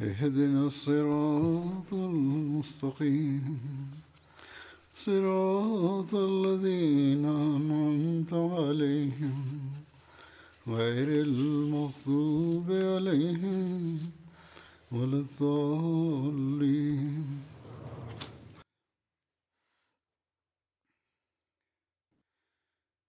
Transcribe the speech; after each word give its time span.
اهدنا 0.00 0.64
الصراط 0.64 1.92
المستقيم. 1.92 3.58
صراط 4.96 6.14
الذين 6.14 7.24
أنعمت 7.24 8.32
عليهم 8.32 9.58
غير 10.68 11.22
المغضوب 11.22 12.70
عليهم 12.70 13.98
ولا 14.92 15.16
الضالين. 15.16 17.24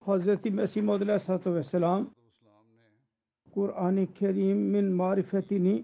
حضرت 0.08 0.48
مسیح 0.48 0.84
مدلہ 0.84 1.12
علیہ 1.12 1.48
وسلم 1.48 1.84
نعم. 1.84 2.04
قرآن 3.54 4.06
کریم 4.20 4.58
من 4.58 4.98
معرفتنی 4.98 5.82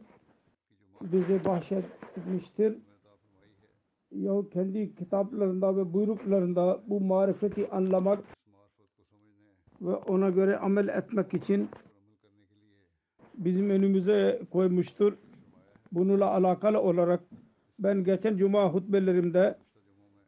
bize 1.02 1.46
bahşetmiştir. 1.46 2.78
Ya 4.12 4.34
kendi 4.54 4.96
kitaplarında 4.96 5.78
ve 5.78 5.94
buyruklarında 5.94 6.84
bu 6.88 7.02
marifeti 7.02 7.70
anlamak 7.70 8.24
ve 9.82 9.96
ona 9.96 10.30
göre 10.30 10.58
amel 10.58 10.88
etmek 10.88 11.34
için 11.34 11.70
bizim 13.38 13.70
önümüze 13.70 14.42
koymuştur. 14.52 15.14
Bununla 15.92 16.30
alakalı 16.30 16.82
olarak 16.82 17.24
ben 17.80 18.04
geçen 18.04 18.38
cuma 18.38 18.74
hutbelerimde 18.74 19.58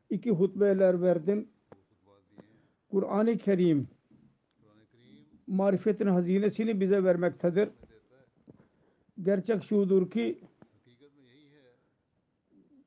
iki 0.09 0.31
hutbeler 0.31 1.01
verdim. 1.01 1.47
Kur'an-ı 2.89 3.37
Kerim 3.37 3.87
marifetin 5.47 6.07
hazinesini 6.07 6.79
bize 6.79 7.03
vermektedir. 7.03 7.69
Gerçek 9.21 9.63
şudur 9.63 10.11
ki 10.11 10.39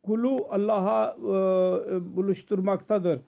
kulu 0.06 0.46
Allah'a 0.50 1.16
e, 1.18 2.16
buluşturmaktadır. 2.16 3.20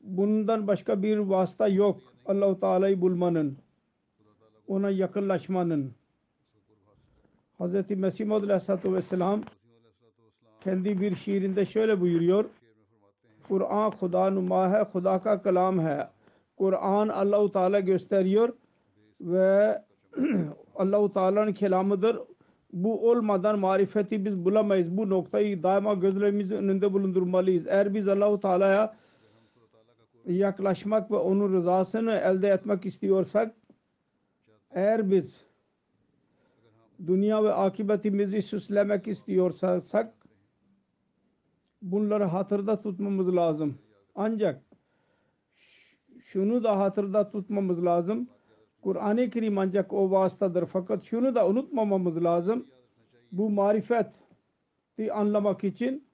Bundan 0.00 0.66
başka 0.66 1.02
bir 1.02 1.18
vasıta 1.18 1.68
yok. 1.68 2.00
Allahu 2.26 2.60
Teala'yı 2.60 3.00
bulmanın, 3.00 3.58
ona 4.68 4.90
yakınlaşmanın. 4.90 5.92
Hz. 7.60 7.90
Mesih 7.90 8.26
Maud 8.26 8.42
Aleyhisselatü 8.42 8.94
Vesselam 8.94 9.42
kendi 10.60 11.00
bir 11.00 11.14
şiirinde 11.14 11.64
şöyle 11.64 12.00
buyuruyor. 12.00 12.44
Kur'an 13.48 13.90
Khuda 13.90 14.30
numa 14.30 14.70
hai, 14.70 14.84
Khuda 14.92 15.22
ka 15.22 15.42
kalam 15.42 15.78
hai. 15.78 16.06
Kur'an 16.56 17.08
Allahu 17.08 17.52
Teala 17.52 17.80
gösteriyor 17.80 18.52
ve 19.20 19.82
Allahu 20.74 21.12
Teala'nın 21.12 21.52
kelamıdır. 21.52 22.18
Bu 22.72 23.10
olmadan 23.10 23.58
marifeti 23.58 24.24
biz 24.24 24.44
bulamayız. 24.44 24.96
Bu 24.96 25.10
noktayı 25.10 25.62
daima 25.62 25.94
gözlerimizin 25.94 26.56
önünde 26.56 26.92
bulundurmalıyız. 26.92 27.66
Eğer 27.66 27.94
biz 27.94 28.08
Allahu 28.08 28.40
Teala'ya 28.40 28.96
yaklaşmak 30.26 31.10
ve 31.10 31.16
onun 31.16 31.52
rızasını 31.52 32.12
elde 32.12 32.48
etmek 32.48 32.86
istiyorsak 32.86 33.54
eğer 34.70 35.10
biz 35.10 35.44
dünya 37.06 37.44
ve 37.44 37.52
akıbetimizi 37.52 38.42
süslemek 38.42 39.08
istiyorsak 39.08 40.12
bunları 41.82 42.24
hatırda 42.24 42.80
tutmamız 42.82 43.36
lazım. 43.36 43.78
Ancak 44.14 44.62
şunu 46.24 46.64
da 46.64 46.78
hatırda 46.78 47.30
tutmamız 47.30 47.84
lazım. 47.84 48.28
Kur'an-ı 48.86 49.30
Kerim 49.30 49.58
ancak 49.58 49.92
o 49.92 50.10
vasıtadır. 50.10 50.66
Fakat 50.66 51.04
şunu 51.04 51.34
da 51.34 51.48
unutmamamız 51.48 52.24
lazım. 52.24 52.66
Bu 53.32 53.50
marifeti 53.50 55.12
anlamak 55.12 55.64
için 55.64 56.04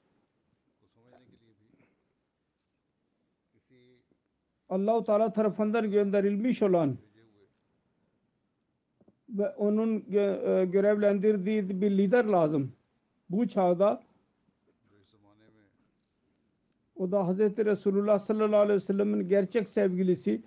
Allah-u 4.69 5.05
Teala 5.05 5.33
tarafından 5.33 5.91
gönderilmiş 5.91 6.63
olan 6.63 6.99
ve 9.29 9.49
onun 9.49 10.11
görevlendirdiği 10.73 11.81
bir 11.81 11.91
lider 11.91 12.25
lazım. 12.25 12.73
Bu 13.31 13.49
çağda 13.49 14.03
o 16.97 17.13
da 17.13 17.29
Hz. 17.29 17.39
Resulullah 17.39 18.19
sallallahu 18.19 18.61
aleyhi 18.61 18.77
ve 18.77 18.85
sellem'in 18.85 19.29
gerçek 19.29 19.69
sevgilisi 19.69 20.43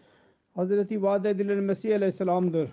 Hazreti 0.55 1.01
vaat 1.01 1.25
edilen 1.25 1.63
Mesih 1.63 1.95
aleyhisselam'dır. 1.95 2.69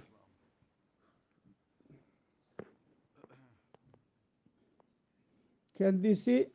Kendisi 5.75 6.51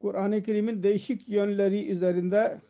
Kur'an-ı 0.00 0.42
Kerim'in 0.42 0.82
değişik 0.82 1.28
yönleri 1.28 1.90
üzerinde 1.90 2.60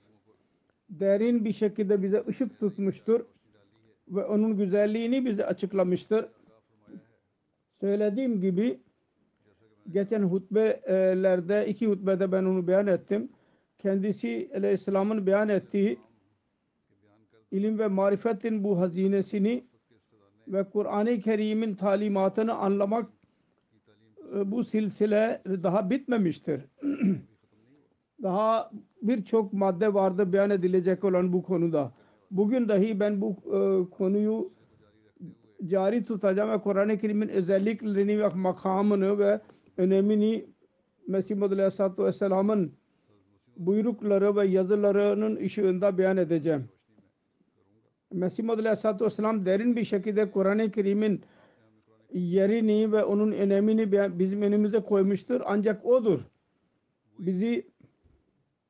derin 0.91 1.44
bir 1.44 1.53
şekilde 1.53 2.03
bize 2.03 2.25
ışık 2.28 2.60
tutmuştur 2.60 3.25
ve 4.09 4.25
onun 4.25 4.56
güzelliğini 4.56 5.25
bize 5.25 5.47
açıklamıştır. 5.47 6.26
Söylediğim 7.81 8.41
gibi 8.41 8.81
geçen 9.91 10.22
hutbelerde 10.22 11.69
iki 11.69 11.87
hutbede 11.87 12.32
ben 12.32 12.44
onu 12.44 12.66
beyan 12.66 12.87
ettim. 12.87 13.28
Kendisi 13.78 14.50
Aleyhisselam'ın 14.55 15.26
beyan 15.26 15.49
ettiği 15.49 15.99
ilim 17.54 17.78
ve 17.78 17.87
marifetin 17.87 18.65
bu 18.65 18.81
hazinesini 18.81 19.65
ve 20.48 20.65
Kur'an-ı 20.65 21.20
Kerim'in 21.20 21.75
talimatını 21.75 22.54
anlamak 22.54 23.10
bu 24.44 24.65
silsile 24.65 25.42
daha 25.47 25.91
bitmemiştir. 25.91 26.60
daha 28.22 28.70
birçok 29.03 29.53
madde 29.53 29.94
vardı 29.94 30.32
beyan 30.32 30.50
edilecek 30.50 31.04
olan 31.04 31.32
bu 31.32 31.43
konuda. 31.43 31.93
Bugün 32.31 32.69
dahi 32.69 33.00
ben 33.00 33.20
bu 33.20 33.37
e, 33.47 33.91
konuyu 33.91 34.53
cari 35.66 36.04
tutacağım 36.04 36.50
ve 36.50 36.59
Kur'an-ı 36.59 36.98
Kerim'in 36.98 37.28
özelliklerini 37.28 38.20
ve 38.20 38.28
makamını 38.28 39.19
ve 39.19 39.41
önemini 39.76 40.46
Mesih 41.06 41.37
Muhammed 41.37 41.58
Aleyhisselatü 41.58 42.05
Vesselam'ın 42.05 42.73
buyrukları 43.56 44.37
ve 44.37 44.46
yazılarının 44.46 45.37
ışığında 45.37 45.99
beyan 45.99 46.17
edeceğim. 46.17 46.69
Mesih 48.14 48.44
Muhammed 48.44 48.64
Aleyhisselatü 48.64 49.05
Vesselam 49.05 49.46
derin 49.46 49.76
bir 49.76 49.84
şekilde 49.84 50.31
Kur'an-ı 50.31 50.70
Kerim'in 50.70 51.22
yerini 52.12 52.93
ve 52.93 53.05
onun 53.05 53.32
önemini 53.32 53.93
bizim 54.19 54.43
önümüze 54.43 54.81
koymuştur. 54.81 55.40
Ancak 55.44 55.87
odur. 55.87 56.20
Bizi 57.19 57.66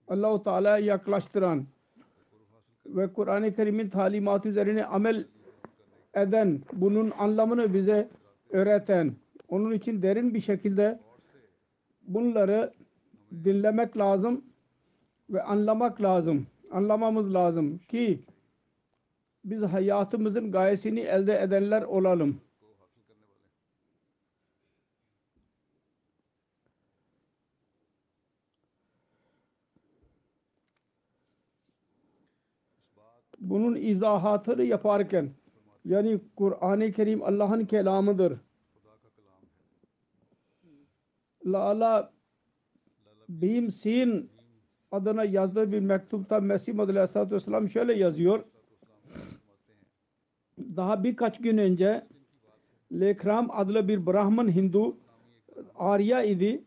Allah-u 0.09 0.43
Teala'ya 0.43 0.79
yaklaştıran 0.79 1.65
ve 2.87 3.13
Kur'an-ı 3.13 3.55
Kerim'in 3.55 3.89
talimatı 3.89 4.49
üzerine 4.49 4.85
amel 4.85 5.27
eden, 6.15 6.61
bunun 6.73 7.11
anlamını 7.11 7.75
bize 7.75 8.09
öğreten, 8.51 9.13
onun 9.49 9.73
için 9.73 10.03
derin 10.03 10.35
bir 10.35 10.41
şekilde 10.41 11.01
bunları 12.03 12.73
dinlemek 13.45 13.97
lazım 13.97 14.45
ve 15.31 15.43
anlamak 15.43 16.03
lazım. 16.03 16.47
Anlamamız 16.71 17.35
lazım 17.35 17.79
ki 17.79 18.21
biz 19.45 19.63
hayatımızın 19.63 20.53
gayesini 20.53 21.01
elde 21.01 21.41
edenler 21.43 21.83
olalım. 21.83 22.41
Bunun 33.41 33.77
izahatını 33.77 34.63
yaparken 34.63 35.31
yani 35.85 36.21
Kur'an-ı 36.37 36.93
Kerim 36.93 37.23
Allah'ın 37.23 37.65
kelamıdır. 37.67 38.39
Lala 41.47 42.13
Bimsin 43.29 44.31
adına 44.91 45.25
yazdığı 45.25 45.73
bir 45.73 45.81
mektupta 45.81 46.41
Mesih 46.41 46.75
Madalya 46.75 47.01
Aleyhisselatü 47.01 47.35
Vesselam 47.35 47.71
şöyle 47.71 47.95
yazıyor. 47.95 48.45
Daha 50.77 51.05
birkaç 51.05 51.39
gün 51.39 51.59
önce 51.59 52.07
Lekram 52.93 53.51
adlı 53.51 53.89
bir 53.89 54.07
Brahman 54.07 54.55
Hindu 54.55 54.97
Arya 55.75 56.23
idi. 56.23 56.65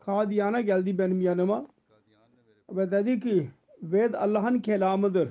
Kadiyana 0.00 0.60
geldi 0.60 0.98
benim 0.98 1.20
yanıma 1.20 1.66
ve 2.70 2.90
dedi 2.90 3.20
ki 3.20 3.50
Ved 3.82 4.14
Allah'ın 4.14 4.58
kelamıdır. 4.60 5.28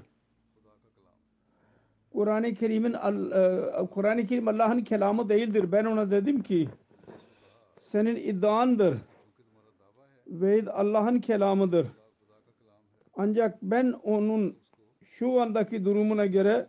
Kur'an-ı 2.14 2.56
Kerim'in 2.56 2.94
e, 2.94 3.88
Kur'an-ı 3.88 4.28
Kerim 4.28 4.48
Allah'ın 4.48 4.80
kelamı 4.80 5.30
değildir. 5.30 5.72
Ben 5.72 5.86
ona 5.86 6.12
dedim 6.12 6.44
ki 6.44 6.70
senin 7.80 8.16
iddiandır. 8.16 8.98
Ved 10.28 10.68
Allah'ın 10.68 11.20
kelamıdır. 11.20 11.88
Ancak 13.14 13.62
ben 13.62 13.94
onun 14.04 14.58
şu 15.04 15.42
andaki 15.42 15.86
durumuna 15.86 16.26
göre 16.26 16.68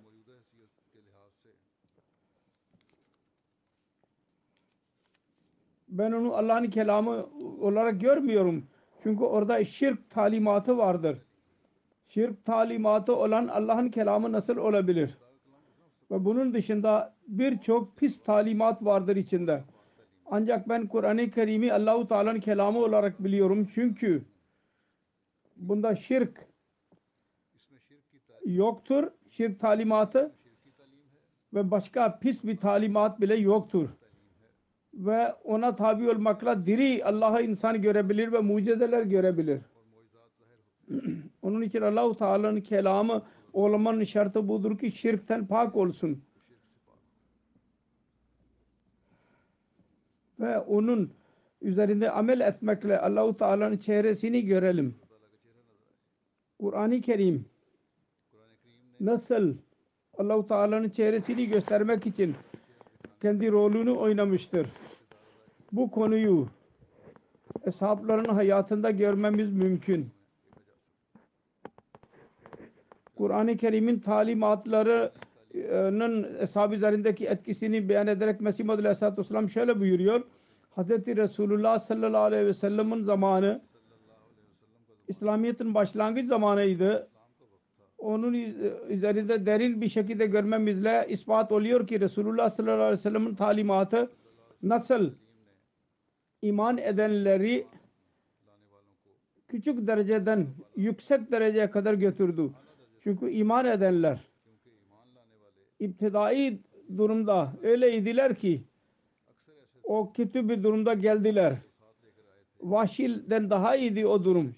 ben 5.92 6.12
onu 6.12 6.34
Allah'ın 6.34 6.70
kelamı 6.70 7.26
olarak 7.60 8.00
görmüyorum. 8.00 8.66
Çünkü 9.02 9.24
orada 9.24 9.64
şirk 9.64 10.10
talimatı 10.10 10.78
vardır. 10.78 11.18
Şirk 12.08 12.44
talimatı 12.44 13.16
olan 13.16 13.48
Allah'ın 13.48 13.88
kelamı 13.88 14.32
nasıl 14.32 14.56
olabilir? 14.56 15.18
Ve 16.10 16.24
bunun 16.24 16.54
dışında 16.54 17.14
birçok 17.28 17.96
pis 17.96 18.22
talimat 18.22 18.84
vardır 18.84 19.16
içinde. 19.16 19.64
Ancak 20.26 20.68
ben 20.68 20.86
Kur'an-ı 20.86 21.30
Kerim'i 21.30 21.72
Allahu 21.72 22.08
Teala'nın 22.08 22.40
kelamı 22.40 22.78
olarak 22.78 23.24
biliyorum. 23.24 23.68
Çünkü 23.74 24.24
bunda 25.56 25.96
şirk 25.96 26.46
yoktur. 28.44 29.10
Şirk 29.30 29.60
talimatı 29.60 30.32
ve 31.54 31.70
başka 31.70 32.18
pis 32.18 32.44
bir 32.44 32.56
talimat 32.56 33.20
bile 33.20 33.34
yoktur. 33.34 33.88
Ve 34.94 35.32
ona 35.44 35.76
tabi 35.76 36.10
olmakla 36.10 36.66
diri 36.66 37.04
Allah'ı 37.04 37.42
insan 37.42 37.82
görebilir 37.82 38.32
ve 38.32 38.38
mucizeler 38.38 39.02
görebilir. 39.02 39.60
Onun 41.42 41.62
için 41.62 41.82
Allahu 41.82 42.16
Teala'nın 42.16 42.60
kelamı 42.60 43.22
olmanın 43.52 44.04
şartı 44.04 44.48
budur 44.48 44.78
ki 44.78 44.90
şirkten 44.90 45.46
pak 45.46 45.76
olsun. 45.76 46.22
Ve 50.40 50.58
onun 50.58 51.12
üzerinde 51.62 52.10
amel 52.10 52.40
etmekle 52.40 53.00
Allahu 53.00 53.36
Teala'nın 53.36 53.76
çehresini 53.76 54.44
görelim. 54.44 54.94
Kur'an-ı 56.58 57.00
Kerim 57.00 57.46
nasıl 59.00 59.54
Allahu 60.18 60.46
Teala'nın 60.46 60.88
çehresini 60.88 61.48
göstermek 61.48 62.06
için 62.06 62.34
kendi 63.22 63.52
rolünü 63.52 63.90
oynamıştır. 63.90 64.66
Bu 65.72 65.90
konuyu 65.90 66.48
hesapların 67.64 68.34
hayatında 68.34 68.90
görmemiz 68.90 69.52
mümkün. 69.52 70.10
Kur'an-ı 73.16 73.56
Kerim'in 73.56 73.98
talimatlarının 73.98 76.38
hesabı 76.38 76.74
üzerindeki 76.74 77.26
etkisini 77.26 77.88
beyan 77.88 78.06
ederek 78.06 78.40
Mesih 78.40 78.64
Muhammed 78.64 78.84
Aleyhisselatü 78.84 79.20
Vesselam 79.20 79.50
şöyle 79.50 79.80
buyuruyor. 79.80 80.22
Hz. 80.76 80.90
Resulullah 80.90 81.78
sallallahu 81.78 82.22
aleyhi 82.22 82.46
ve 82.46 82.54
sellem'in 82.54 83.02
zamanı 83.02 83.62
İslamiyet'in 85.08 85.74
başlangıç 85.74 86.26
zamanıydı. 86.26 87.08
Onun 88.02 88.32
üzerinde 88.88 89.46
derin 89.46 89.80
bir 89.80 89.88
şekilde 89.88 90.26
görmemizle 90.26 91.06
ispat 91.08 91.52
oluyor 91.52 91.86
ki 91.86 92.00
Resulullah 92.00 92.50
sallallahu 92.50 92.74
aleyhi 92.74 92.92
ve 92.92 92.96
sellem'in 92.96 93.34
talimatı 93.34 94.10
nasıl 94.62 95.10
iman 96.42 96.78
edenleri 96.78 97.66
küçük 99.48 99.86
dereceden 99.86 100.46
yüksek 100.76 101.32
dereceye 101.32 101.70
kadar 101.70 101.94
götürdü. 101.94 102.50
Çünkü 103.00 103.30
iman 103.30 103.66
edenler 103.66 104.20
iptidai 105.78 106.58
durumda 106.96 107.52
öyleydiler 107.62 108.34
ki 108.34 108.62
o 109.84 110.12
kötü 110.12 110.48
bir 110.48 110.62
durumda 110.62 110.94
geldiler. 110.94 111.56
Vahşilden 112.60 113.50
daha 113.50 113.76
iyiydi 113.76 114.06
o 114.06 114.24
durum. 114.24 114.54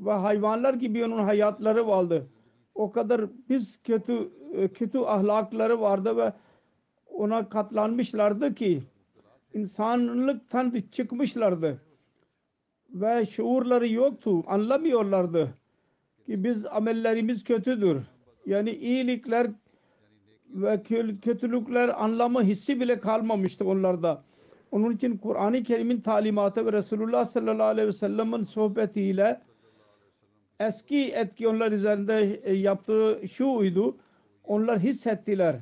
Ve 0.00 0.12
hayvanlar 0.12 0.74
gibi 0.74 1.04
onun 1.04 1.24
hayatları 1.24 1.86
vardı. 1.86 2.26
O 2.74 2.92
kadar 2.92 3.24
biz 3.48 3.82
kötü 3.82 4.30
kötü 4.74 4.98
ahlakları 4.98 5.80
vardı 5.80 6.16
ve 6.16 6.32
ona 7.06 7.48
katlanmışlardı 7.48 8.54
ki 8.54 8.82
insanlıktan 9.54 10.82
çıkmışlardı. 10.92 11.80
Ve 12.90 13.26
şuurları 13.26 13.88
yoktu. 13.88 14.44
Anlamıyorlardı 14.46 15.54
ki 16.26 16.44
biz 16.44 16.66
amellerimiz 16.66 17.44
kötüdür. 17.44 18.02
Yani 18.46 18.70
iyilikler 18.70 19.50
ve 20.48 20.82
kötülükler 21.22 22.04
anlamı 22.04 22.42
hissi 22.42 22.80
bile 22.80 23.00
kalmamıştı 23.00 23.64
onlarda. 23.64 24.22
Onun 24.70 24.92
için 24.92 25.16
Kur'an-ı 25.18 25.62
Kerim'in 25.62 26.00
talimatı 26.00 26.66
ve 26.66 26.72
Resulullah 26.72 27.24
sallallahu 27.24 27.66
aleyhi 27.66 27.88
ve 27.88 27.92
sellem'in 27.92 28.42
sohbetiyle 28.42 29.40
eski 30.60 31.12
etki 31.12 31.48
onlar 31.48 31.72
üzerinde 31.72 32.14
yaptığı 32.50 33.20
şuydu. 33.32 33.96
Onlar 34.44 34.78
hissettiler 34.78 35.56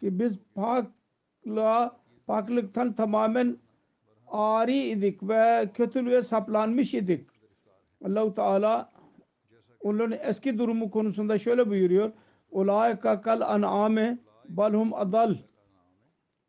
ki 0.00 0.18
biz 0.18 0.38
pakla, 0.54 2.00
paklıktan 2.26 2.92
tamamen 2.92 3.58
ari 4.26 4.78
idik 4.78 5.22
ve 5.22 5.70
kötülüğe 5.74 6.22
saplanmış 6.22 6.94
idik. 6.94 7.26
Allah-u 8.04 8.34
Teala 8.34 8.92
onların 9.80 10.18
eski 10.22 10.58
durumu 10.58 10.90
konusunda 10.90 11.38
şöyle 11.38 11.70
buyuruyor. 11.70 12.12
Ulaika 12.50 13.20
kal 13.22 13.40
an'ame 13.40 14.18
balhum 14.48 14.94
adal. 14.94 15.36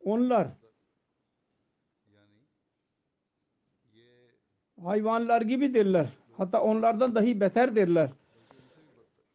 Onlar 0.04 0.48
hayvanlar 4.84 5.42
gibidirler. 5.42 6.08
Hatta 6.44 6.62
onlardan 6.62 7.16
dahi 7.16 7.40
beterdirler. 7.40 8.10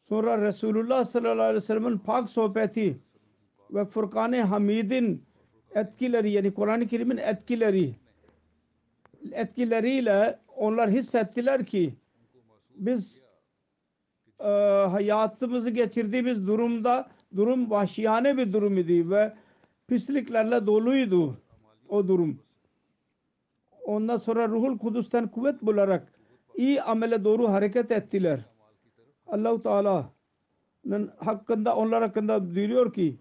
Sonra 0.08 0.42
Resulullah 0.42 1.04
sallallahu 1.04 1.42
aleyhi 1.42 1.56
ve 1.56 1.60
sellem'in 1.60 1.98
pak 1.98 2.30
sohbeti 2.30 2.98
ve 3.70 3.84
Furkan-ı 3.84 4.42
Hamid'in 4.42 5.22
etkileri 5.74 6.30
yani 6.30 6.54
Kur'an-ı 6.54 6.86
Kerim'in 6.86 7.16
etkileri 7.16 7.94
etkileriyle 9.32 10.38
onlar 10.56 10.90
hissettiler 10.90 11.66
ki 11.66 11.94
biz 12.76 13.20
e, 14.40 14.48
hayatımızı 14.90 15.70
geçirdiğimiz 15.70 16.46
durumda 16.46 17.08
durum 17.36 17.70
vahşiyane 17.70 18.36
bir 18.36 18.52
durum 18.52 18.78
idi 18.78 19.10
ve 19.10 19.32
pisliklerle 19.86 20.66
doluydu 20.66 21.38
o 21.88 22.08
durum. 22.08 22.38
Ondan 23.84 24.16
sonra 24.16 24.48
Ruhul 24.48 24.78
Kudüs'ten 24.78 25.28
kuvvet 25.28 25.62
bularak 25.62 26.17
iyi 26.58 26.82
amele 26.82 27.24
doğru 27.24 27.48
hareket 27.48 27.90
ettiler. 27.90 28.40
Allah-u 29.26 29.62
Teala'nın 29.62 31.12
hakkında 31.16 31.76
onlar 31.76 32.02
hakkında 32.02 32.54
diyor 32.54 32.92
ki 32.92 33.18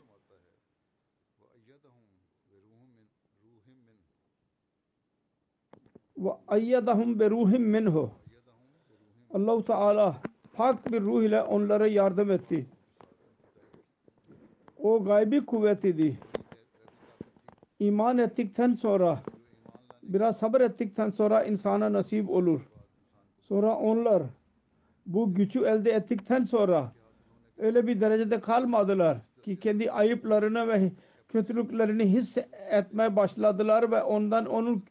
ve 6.17 6.29
ayyadahum 6.47 7.19
bi 7.19 7.29
ruhim 7.29 7.63
minhu 7.63 8.11
Allah-u 9.33 9.65
Teala 9.65 10.21
hak 10.53 10.91
bir 10.91 11.01
ruh 11.01 11.23
ile 11.23 11.41
onlara 11.41 11.87
yardım 11.87 12.31
etti. 12.31 12.65
O 14.77 15.03
gaybi 15.03 15.45
kuvvet 15.45 15.85
idi. 15.85 16.19
İman 17.79 18.17
ettikten 18.17 18.73
sonra 18.73 19.19
biraz 20.03 20.37
sabır 20.37 20.61
ettikten 20.61 21.09
sonra 21.09 21.43
insana 21.43 21.93
nasip 21.93 22.29
olur. 22.29 22.76
Sonra 23.47 23.75
onlar 23.75 24.23
bu 25.05 25.33
gücü 25.33 25.59
elde 25.59 25.91
ettikten 25.91 26.43
sonra 26.43 26.91
öyle 27.57 27.87
bir 27.87 28.01
derecede 28.01 28.39
kalmadılar 28.39 29.17
ki 29.43 29.59
kendi 29.59 29.91
ayıplarını 29.91 30.67
ve 30.67 30.91
kötülüklerini 31.29 32.05
hissetmeye 32.05 33.15
başladılar 33.15 33.91
ve 33.91 34.03
ondan 34.03 34.45
onun 34.45 34.83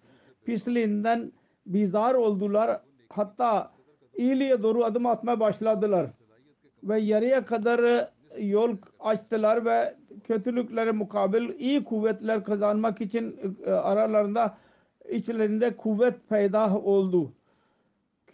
pisliğinden 0.45 1.33
bizar 1.67 2.15
oldular. 2.15 2.81
Hatta 3.09 3.73
iyiliğe 4.17 4.63
doğru 4.63 4.85
adım 4.85 5.07
atmaya 5.07 5.41
başladılar. 5.41 6.11
Ve 6.83 7.01
yarıya 7.01 7.45
kadar 7.45 8.09
yol 8.39 8.77
açtılar 9.01 9.65
ve 9.65 9.95
kötülüklere 10.25 10.93
mukabil 10.93 11.49
iyi 11.59 11.85
kuvvetler 11.85 12.45
kazanmak 12.45 13.01
için 13.01 13.57
e, 13.67 13.71
aralarında 13.71 14.57
içlerinde 15.09 15.77
kuvvet 15.77 16.29
peyda 16.29 16.79
oldu. 16.79 17.33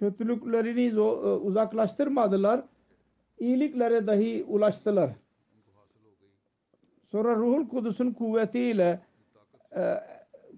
Kötülüklerini 0.03 0.87
e, 0.87 1.01
uzaklaştırmadılar. 1.01 2.61
İyiliklere 3.39 4.07
dahi 4.07 4.45
ulaştılar. 4.49 5.11
Sonra 7.13 7.37
Ruhul 7.37 7.69
Kudüs'ün 7.69 8.13
kuvvetiyle 8.13 9.01
e, 9.77 9.83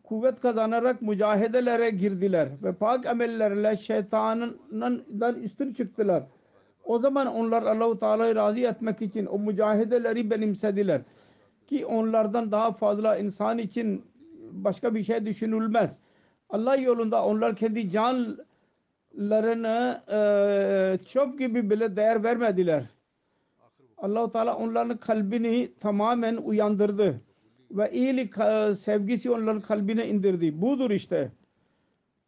kuvvet 0.05 0.41
kazanarak 0.41 1.03
mücahedelere 1.03 1.91
girdiler 1.91 2.49
ve 2.63 2.73
pak 2.73 3.07
amellerle 3.07 3.77
şeytanından 3.77 5.35
üstün 5.43 5.73
çıktılar. 5.73 6.23
O 6.85 6.99
zaman 6.99 7.27
onlar 7.27 7.63
Allahu 7.63 7.99
Teala'yı 7.99 8.35
razı 8.35 8.61
etmek 8.61 9.03
için 9.03 9.27
o 9.27 9.39
mücahedeleri 9.39 10.31
benimsediler 10.31 11.01
ki 11.67 11.87
onlardan 11.87 12.53
daha 12.53 12.73
fazla 12.73 13.17
insan 13.17 13.59
için 13.59 14.05
başka 14.53 14.95
bir 14.95 15.05
şey 15.05 15.27
düşünülmez. 15.27 15.99
Allah 16.51 16.77
yolunda 16.77 17.25
onlar 17.25 17.57
kendi 17.57 17.89
canlarını 19.19 20.03
e, 20.11 21.05
çöp 21.05 21.39
gibi 21.39 21.71
bile 21.71 21.97
değer 21.97 22.25
vermediler. 22.25 22.85
Allahu 23.97 24.33
Teala 24.33 24.57
onların 24.57 24.97
kalbini 24.97 25.71
tamamen 25.81 26.37
uyandırdı 26.37 27.21
ve 27.71 27.91
iyilik 27.93 28.39
e, 28.39 28.75
sevgisi 28.75 29.31
onların 29.31 29.61
kalbine 29.61 30.09
indirdi. 30.09 30.63
Budur 30.63 30.91
işte. 30.91 31.33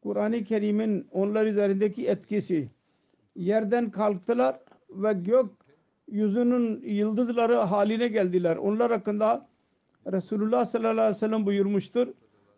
Kur'an-ı 0.03 0.45
Kerim'in 0.45 1.07
onlar 1.13 1.47
üzerindeki 1.47 2.07
etkisi. 2.07 2.69
Yerden 3.37 3.91
kalktılar 3.91 4.57
ve 4.91 5.13
gök 5.13 5.47
yüzünün 6.09 6.81
yıldızları 6.85 7.55
haline 7.55 8.09
geldiler. 8.09 8.57
Onlar 8.57 8.93
hakkında 8.93 9.49
Resulullah 10.13 10.67
sallallahu 10.67 10.91
aleyhi 10.91 11.11
ve 11.11 11.19
sellem 11.19 11.47
buyurmuştur. 11.47 12.09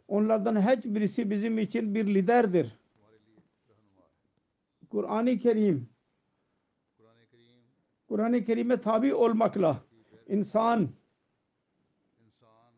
Onlardan 0.08 0.60
hiç 0.60 0.84
birisi 0.84 1.30
bizim 1.30 1.58
için 1.58 1.94
bir 1.94 2.06
liderdir. 2.06 2.77
Kur'an-ı 4.90 5.38
Kerim 5.38 5.88
Kur'an-ı 8.08 8.44
Kerim'e 8.44 8.80
tabi 8.80 9.14
olmakla 9.14 9.82
insan 10.28 10.88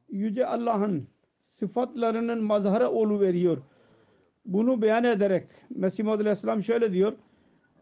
Yüce 0.09 0.47
Allah'ın 0.47 1.09
sıfatlarının 1.41 2.45
mazharı 2.45 2.89
oluveriyor. 2.89 3.59
Bunu 4.47 4.83
beyan 4.83 5.05
ederek 5.05 5.49
Mesih 5.71 6.05
Muhammed 6.05 6.21
Aleyhisselam 6.21 6.63
şöyle 6.63 6.93
diyor. 6.93 7.13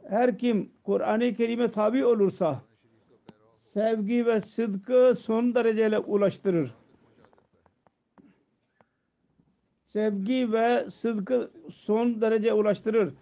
Her 0.09 0.39
kim 0.39 0.73
Kur'an-ı 0.85 1.35
Kerim'e 1.35 1.71
tabi 1.71 2.05
olursa 2.05 2.63
sevgi 3.61 4.27
ve 4.27 4.41
sıdkı 4.41 5.15
son 5.15 5.55
dereceyle 5.55 5.99
ulaştırır. 5.99 6.75
Sevgi 9.85 10.53
ve 10.53 10.91
sıdkı 10.91 11.51
son 11.71 12.21
derece 12.21 12.53
ulaştırır 12.53 13.15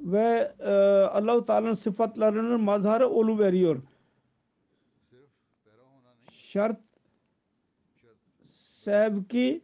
ve 0.00 0.52
e, 0.60 0.72
Allah-u 1.12 1.46
Teala'nın 1.46 1.72
sıfatlarının 1.72 2.60
mazharı 2.60 3.08
oluveriyor. 3.08 3.82
Şart 6.32 6.80
sevgi 8.44 9.60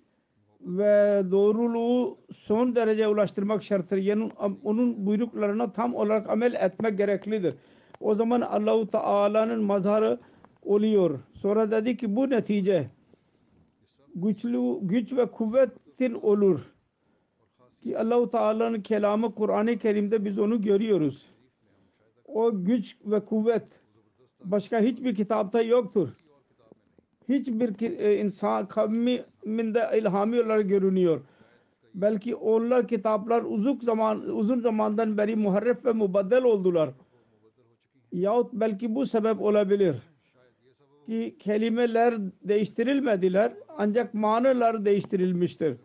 ve 0.61 1.23
doğruluğu 1.31 2.19
son 2.35 2.75
derece 2.75 3.09
ulaştırmak 3.09 3.63
şarttır. 3.63 3.97
Yani 3.97 4.31
onun 4.65 5.07
buyruklarına 5.07 5.73
tam 5.73 5.95
olarak 5.95 6.31
amel 6.31 6.55
etmek 6.55 6.99
gereklidir. 6.99 7.55
O 8.01 8.15
zaman 8.15 8.41
Allahu 8.41 8.91
Teala'nın 8.91 9.63
mazharı 9.63 10.19
oluyor. 10.63 11.21
Sonra 11.35 11.71
dedi 11.71 11.97
ki 11.97 12.17
bu 12.17 12.31
netice 12.31 12.91
güçlü 14.15 14.79
güç 14.83 15.13
ve 15.13 15.27
kuvvetin 15.31 16.15
olur. 16.15 16.74
Ki 17.85 17.99
Allahu 17.99 18.31
Teala'nın 18.31 18.81
kelamı 18.81 19.35
Kur'an-ı 19.35 19.79
Kerim'de 19.79 20.25
biz 20.25 20.39
onu 20.39 20.63
görüyoruz. 20.63 21.27
O 22.25 22.65
güç 22.65 22.97
ve 23.05 23.25
kuvvet 23.25 23.67
başka 24.45 24.81
hiçbir 24.81 25.15
kitapta 25.15 25.63
yoktur 25.63 26.09
hiçbir 27.29 28.01
e, 28.01 28.19
insan 28.19 28.69
kavminde 28.69 29.91
ilhami 29.99 30.41
olarak 30.41 30.69
görünüyor. 30.69 31.21
Belki 31.95 32.35
onlar 32.35 32.89
kitaplar 32.89 33.43
uzun 33.43 33.79
zaman 33.79 34.21
uzun 34.21 34.61
zamandan 34.61 35.19
beri 35.19 35.37
muharref 35.37 35.85
ve 35.85 35.93
mubaddel 35.93 36.45
oldular. 36.45 36.91
Yahut 38.13 38.53
belki 38.53 38.95
bu 38.95 39.07
sebep 39.07 39.41
olabilir 39.41 39.97
ki 41.07 41.37
kelimeler 41.39 42.15
değiştirilmediler 42.43 43.53
ancak 43.79 44.15
manalar 44.15 44.85
değiştirilmiştir. 44.85 45.77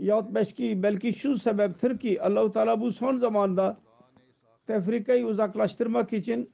Yahut 0.00 0.34
belki, 0.34 0.82
belki 0.82 1.12
şu 1.12 1.38
sebeptir 1.38 1.98
ki 1.98 2.22
Allahu 2.22 2.52
Teala 2.52 2.80
bu 2.80 2.92
son 2.92 3.16
zamanda 3.16 3.76
tefrikayı 4.66 5.26
uzaklaştırmak 5.26 6.12
için 6.12 6.50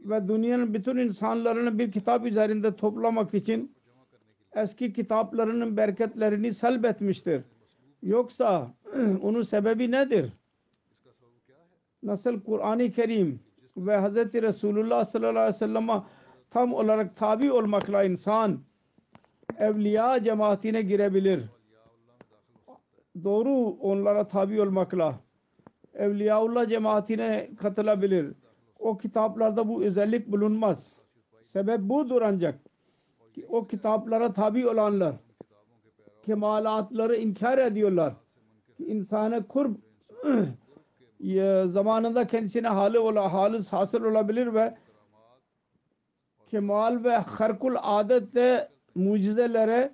ve 0.00 0.28
dünyanın 0.28 0.74
bütün 0.74 0.96
insanlarını 0.96 1.78
bir 1.78 1.92
kitap 1.92 2.26
üzerinde 2.26 2.76
toplamak 2.76 3.34
için 3.34 3.72
eski 4.54 4.92
kitaplarının 4.92 5.76
bereketlerini 5.76 6.54
selbetmiştir. 6.54 7.42
Yoksa 8.02 8.74
onun 9.22 9.42
sebebi 9.42 9.90
nedir? 9.90 10.32
Nasıl 12.02 12.40
Kur'an-ı 12.40 12.90
Kerim 12.90 13.40
ve 13.76 14.00
Hz. 14.00 14.16
Resulullah 14.16 15.04
sallallahu 15.04 15.38
aleyhi 15.38 15.54
ve 15.54 15.58
sellem'e 15.58 16.02
tam 16.50 16.74
olarak 16.74 17.16
tabi 17.16 17.52
olmakla 17.52 18.04
insan 18.04 18.60
evliya 19.58 20.22
cemaatine 20.22 20.82
girebilir. 20.82 21.44
Doğru 23.24 23.76
onlara 23.80 24.28
tabi 24.28 24.60
olmakla 24.60 25.14
Evliyaullah 25.94 26.68
cemaatine 26.68 27.50
katılabilir 27.56 28.32
o 28.78 28.98
kitaplarda 28.98 29.68
bu 29.68 29.82
özellik 29.84 30.32
bulunmaz. 30.32 30.92
Sebep 31.44 31.80
budur 31.80 32.22
ancak 32.22 32.58
ki 33.34 33.46
o 33.48 33.66
kitaplara 33.66 34.32
tabi 34.32 34.68
olanlar 34.68 35.14
kemalatları 36.26 37.16
inkar 37.16 37.58
ediyorlar. 37.58 38.14
İnsana 38.78 39.46
kurb 39.46 39.74
zamanında 41.66 42.26
kendisine 42.26 42.68
hali 42.68 42.98
ola, 42.98 43.32
halis 43.32 43.72
hasıl 43.72 44.04
olabilir 44.04 44.54
ve 44.54 44.74
kemal 46.46 47.04
ve 47.04 47.16
harkul 47.16 47.74
adette 47.82 48.68
mucizelere 48.94 49.92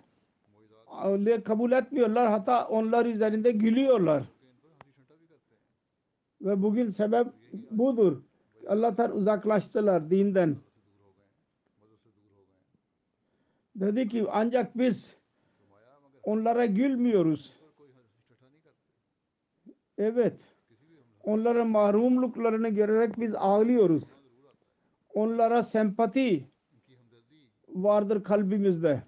kabul 1.45 1.73
etmiyorlar. 1.73 2.31
Hatta 2.31 2.69
onlar 2.69 3.07
üzerinde 3.07 3.51
gülüyorlar. 3.51 4.25
Ve 6.41 6.63
bugün 6.63 6.91
sebep 6.91 7.27
budur. 7.71 8.23
Allah'tan 8.67 9.17
uzaklaştılar 9.17 10.11
dinden. 10.11 10.57
Dedi 13.77 14.09
ki 14.09 14.27
ancak 14.31 14.79
biz 14.79 15.17
onlara 16.23 16.67
gülmüyoruz. 16.67 17.57
Evet. 19.99 20.41
Onların 21.23 21.67
mahrumluklarını 21.67 22.69
görerek 22.69 23.21
biz 23.21 23.35
ağlıyoruz. 23.35 24.05
Onlara 25.15 25.63
sempati 25.63 26.47
vardır 27.69 28.25
kalbimizde. 28.25 29.03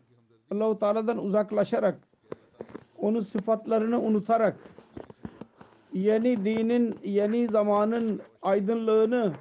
Allahu 0.52 0.78
Teala'dan 0.78 1.25
uzaklaşarak 1.25 1.99
onun 2.99 3.21
sıfatlarını 3.21 4.00
unutarak 4.00 4.56
yeni 5.92 6.44
dinin, 6.44 6.99
yeni 7.04 7.49
zamanın 7.49 8.21
aydınlığını 8.42 9.32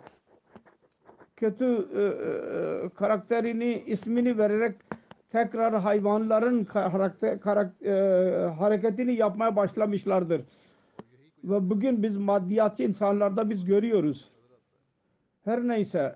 kötü 1.35 1.87
e, 1.95 2.01
e, 2.01 2.89
karakterini, 2.89 3.83
ismini 3.87 4.37
vererek 4.37 4.75
tekrar 5.31 5.79
hayvanların 5.81 6.63
karakter, 6.63 7.39
karakter, 7.39 7.87
e, 7.87 8.49
hareketini 8.49 9.13
yapmaya 9.13 9.55
başlamışlardır. 9.55 10.41
Ve 11.43 11.69
bugün 11.69 12.03
biz 12.03 12.17
maddiyatçı 12.17 12.83
insanlarda 12.83 13.49
biz 13.49 13.65
görüyoruz. 13.65 14.31
Her 15.45 15.67
neyse 15.67 16.15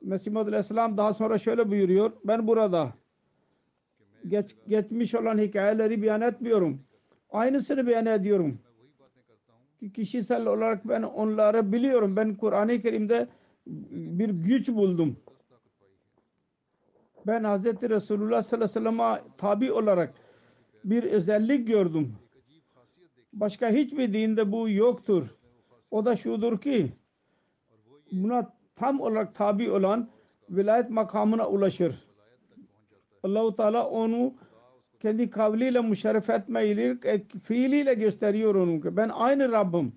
Mesih 0.00 0.36
Aleyhisselam 0.36 0.96
daha 0.96 1.14
sonra 1.14 1.38
şöyle 1.38 1.70
buyuruyor. 1.70 2.12
Ben 2.24 2.46
burada 2.46 2.92
geç, 4.28 4.56
geçmiş 4.68 5.14
olan 5.14 5.38
hikayeleri 5.38 6.02
beyan 6.02 6.20
etmiyorum. 6.20 6.80
Aynısını 7.30 7.86
beyan 7.86 8.06
ediyorum 8.06 8.58
ki 9.80 9.92
kişisel 9.92 10.46
olarak 10.46 10.88
ben 10.88 11.02
onları 11.02 11.72
biliyorum. 11.72 12.16
Ben 12.16 12.34
Kur'an-ı 12.34 12.82
Kerim'de 12.82 13.28
bir 13.66 14.28
güç 14.30 14.68
buldum. 14.68 15.16
Ben 17.26 17.44
Hz. 17.44 17.64
Resulullah 17.64 18.42
sallallahu 18.42 18.78
aleyhi 18.78 18.86
ve 18.86 19.08
sellem'e 19.08 19.20
tabi 19.38 19.72
olarak 19.72 20.14
bir 20.84 21.04
özellik 21.04 21.66
gördüm. 21.66 22.14
Başka 23.32 23.70
hiçbir 23.70 24.12
dinde 24.12 24.52
bu 24.52 24.68
yoktur. 24.68 25.26
O 25.90 26.04
da 26.04 26.16
şudur 26.16 26.60
ki 26.60 26.92
buna 28.12 28.52
tam 28.76 29.00
olarak 29.00 29.34
tabi 29.34 29.70
olan 29.70 30.08
vilayet 30.50 30.90
makamına 30.90 31.48
ulaşır. 31.48 32.05
Allahu 33.26 33.56
Teala 33.56 33.88
onu 33.88 34.34
kendi 35.00 35.30
kavliyle 35.30 35.80
müşerref 35.80 36.30
etmeyle, 36.30 36.96
e, 37.04 37.22
fiiliyle 37.42 37.94
gösteriyor 37.94 38.54
onu 38.54 38.80
ki 38.80 38.96
ben 38.96 39.08
aynı 39.08 39.52
Rabbim. 39.52 39.92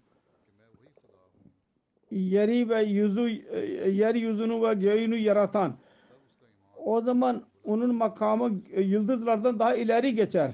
Yeri 2.12 2.70
ve 2.70 2.84
yüzü, 2.84 3.44
e, 3.52 3.90
yeryüzünü 3.90 4.62
ve 4.62 4.74
göğünü 4.74 5.16
yaratan. 5.18 5.74
O 6.86 7.02
zaman 7.02 7.44
onun 7.64 7.96
makamı 7.96 8.52
yıldızlardan 8.78 9.60
daha 9.60 9.76
ileri 9.76 10.16
geçer. 10.16 10.52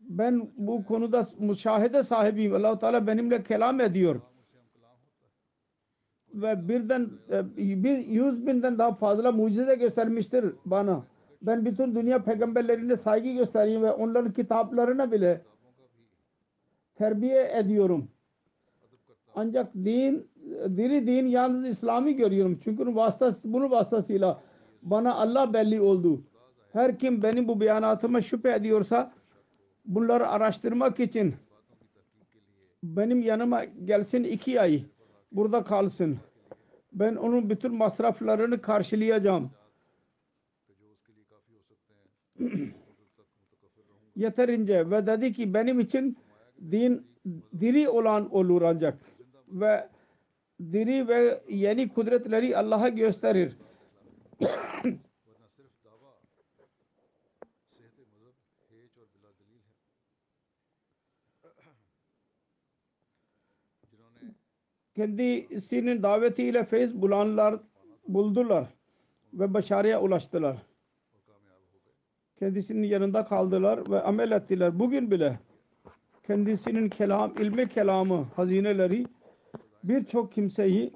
Ben 0.00 0.48
bu 0.56 0.84
konuda 0.84 1.26
müşahede 1.38 2.02
sahibiyim. 2.02 2.54
allah 2.54 2.78
Teala 2.78 3.06
benimle 3.06 3.42
kelam 3.42 3.80
ediyor. 3.80 4.20
Ve 6.34 6.68
birden 6.68 7.10
e, 7.30 7.56
bir 7.84 7.98
yüz 7.98 8.46
binden 8.46 8.78
daha 8.78 8.94
fazla 8.94 9.32
mucize 9.32 9.74
göstermiştir 9.74 10.44
bana. 10.64 11.04
Ben 11.42 11.64
bütün 11.64 11.94
dünya 11.94 12.24
peygamberlerine 12.24 12.96
saygı 12.96 13.28
göstereyim 13.28 13.82
ve 13.82 13.92
onların 13.92 14.32
kitaplarına 14.32 15.12
bile 15.12 15.40
terbiye 16.94 17.50
ediyorum. 17.54 18.08
Ancak 19.34 19.74
din, 19.74 20.30
diri 20.76 21.06
din 21.06 21.26
yalnız 21.26 21.66
İslami 21.66 22.16
görüyorum. 22.16 22.60
Çünkü 22.64 22.94
vasıtası, 22.94 23.52
bunun 23.52 23.70
vasıtasıyla 23.70 24.42
bana 24.82 25.14
Allah 25.14 25.52
belli 25.52 25.80
oldu. 25.80 26.22
Her 26.72 26.98
kim 26.98 27.22
benim 27.22 27.48
bu 27.48 27.60
beyanatıma 27.60 28.20
şüphe 28.20 28.52
ediyorsa 28.52 29.12
bunları 29.84 30.28
araştırmak 30.28 31.00
için 31.00 31.34
benim 32.82 33.22
yanıma 33.22 33.64
gelsin 33.64 34.24
iki 34.24 34.60
ay 34.60 34.84
burada 35.32 35.64
kalsın. 35.64 36.18
Ben 36.92 37.16
onun 37.16 37.50
bütün 37.50 37.74
masraflarını 37.74 38.60
karşılayacağım. 38.60 39.50
yeterince 44.18 44.90
ve 44.90 45.06
dedi 45.06 45.32
ki 45.32 45.54
benim 45.54 45.80
için 45.80 46.18
din 46.70 47.06
diri 47.60 47.88
olan 47.88 48.34
olur 48.34 48.62
ancak 48.62 48.98
ve 49.48 49.88
diri 50.60 51.08
ve 51.08 51.40
yeni 51.48 51.88
kudretleri 51.88 52.56
Allah'a 52.56 52.88
gösterir. 52.88 53.56
kendisinin 64.98 66.02
davetiyle 66.02 66.64
feyiz 66.64 67.02
bulanlar 67.02 67.60
buldular 68.08 68.66
ve 69.32 69.54
başarıya 69.54 70.00
ulaştılar. 70.00 70.67
Kendisinin 72.38 72.82
yanında 72.82 73.24
kaldılar 73.24 73.90
ve 73.90 74.02
amel 74.02 74.30
ettiler. 74.30 74.78
Bugün 74.78 75.10
bile 75.10 75.38
kendisinin 76.26 76.88
kelam, 76.88 77.36
ilmi 77.38 77.68
kelamı, 77.68 78.26
hazineleri 78.36 79.06
birçok 79.84 80.32
kimseyi 80.32 80.92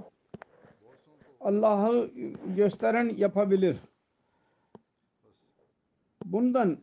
Allah'ı 1.41 2.11
gösteren 2.57 3.17
yapabilir. 3.17 3.77
Bundan 6.25 6.79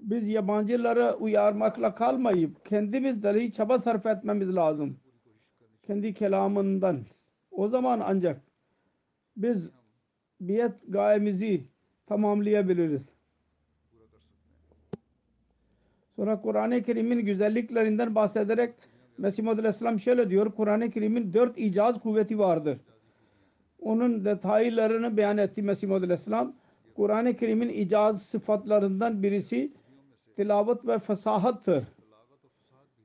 biz 0.00 0.28
yabancılara 0.28 1.16
uyarmakla 1.16 1.94
kalmayıp 1.94 2.66
kendimiz 2.66 3.22
dahi 3.22 3.52
çaba 3.52 3.78
sarf 3.78 4.06
etmemiz 4.06 4.56
lazım. 4.56 4.96
Kendi 5.82 6.14
kelamından. 6.14 7.00
O 7.50 7.68
zaman 7.68 8.00
ancak 8.04 8.40
biz 9.36 9.70
biyet 10.40 10.72
gayemizi 10.88 11.64
tamamlayabiliriz. 12.06 13.14
Sonra 16.16 16.40
Kur'an-ı 16.40 16.82
Kerim'in 16.82 17.20
güzelliklerinden 17.20 18.14
bahsederek 18.14 18.74
Mesih 19.18 19.42
Muhammed 19.42 19.58
Aleyhisselam 19.58 20.00
şöyle 20.00 20.30
diyor. 20.30 20.52
Kur'an-ı 20.52 20.90
Kerim'in 20.90 21.34
dört 21.34 21.58
icaz 21.58 22.00
kuvveti 22.00 22.38
vardır. 22.38 22.78
Onun 23.80 24.24
detaylarını 24.24 25.16
beyan 25.16 25.38
etti 25.38 25.62
Mesih 25.62 25.88
Muhammed 25.88 26.04
Aleyhisselam. 26.04 26.52
Kur'an-ı 26.96 27.36
Kerim'in 27.36 27.68
icaz 27.68 28.22
sıfatlarından 28.22 29.22
birisi 29.22 29.72
tilavet 30.36 30.86
ve 30.86 30.98
fesahattır. 30.98 31.84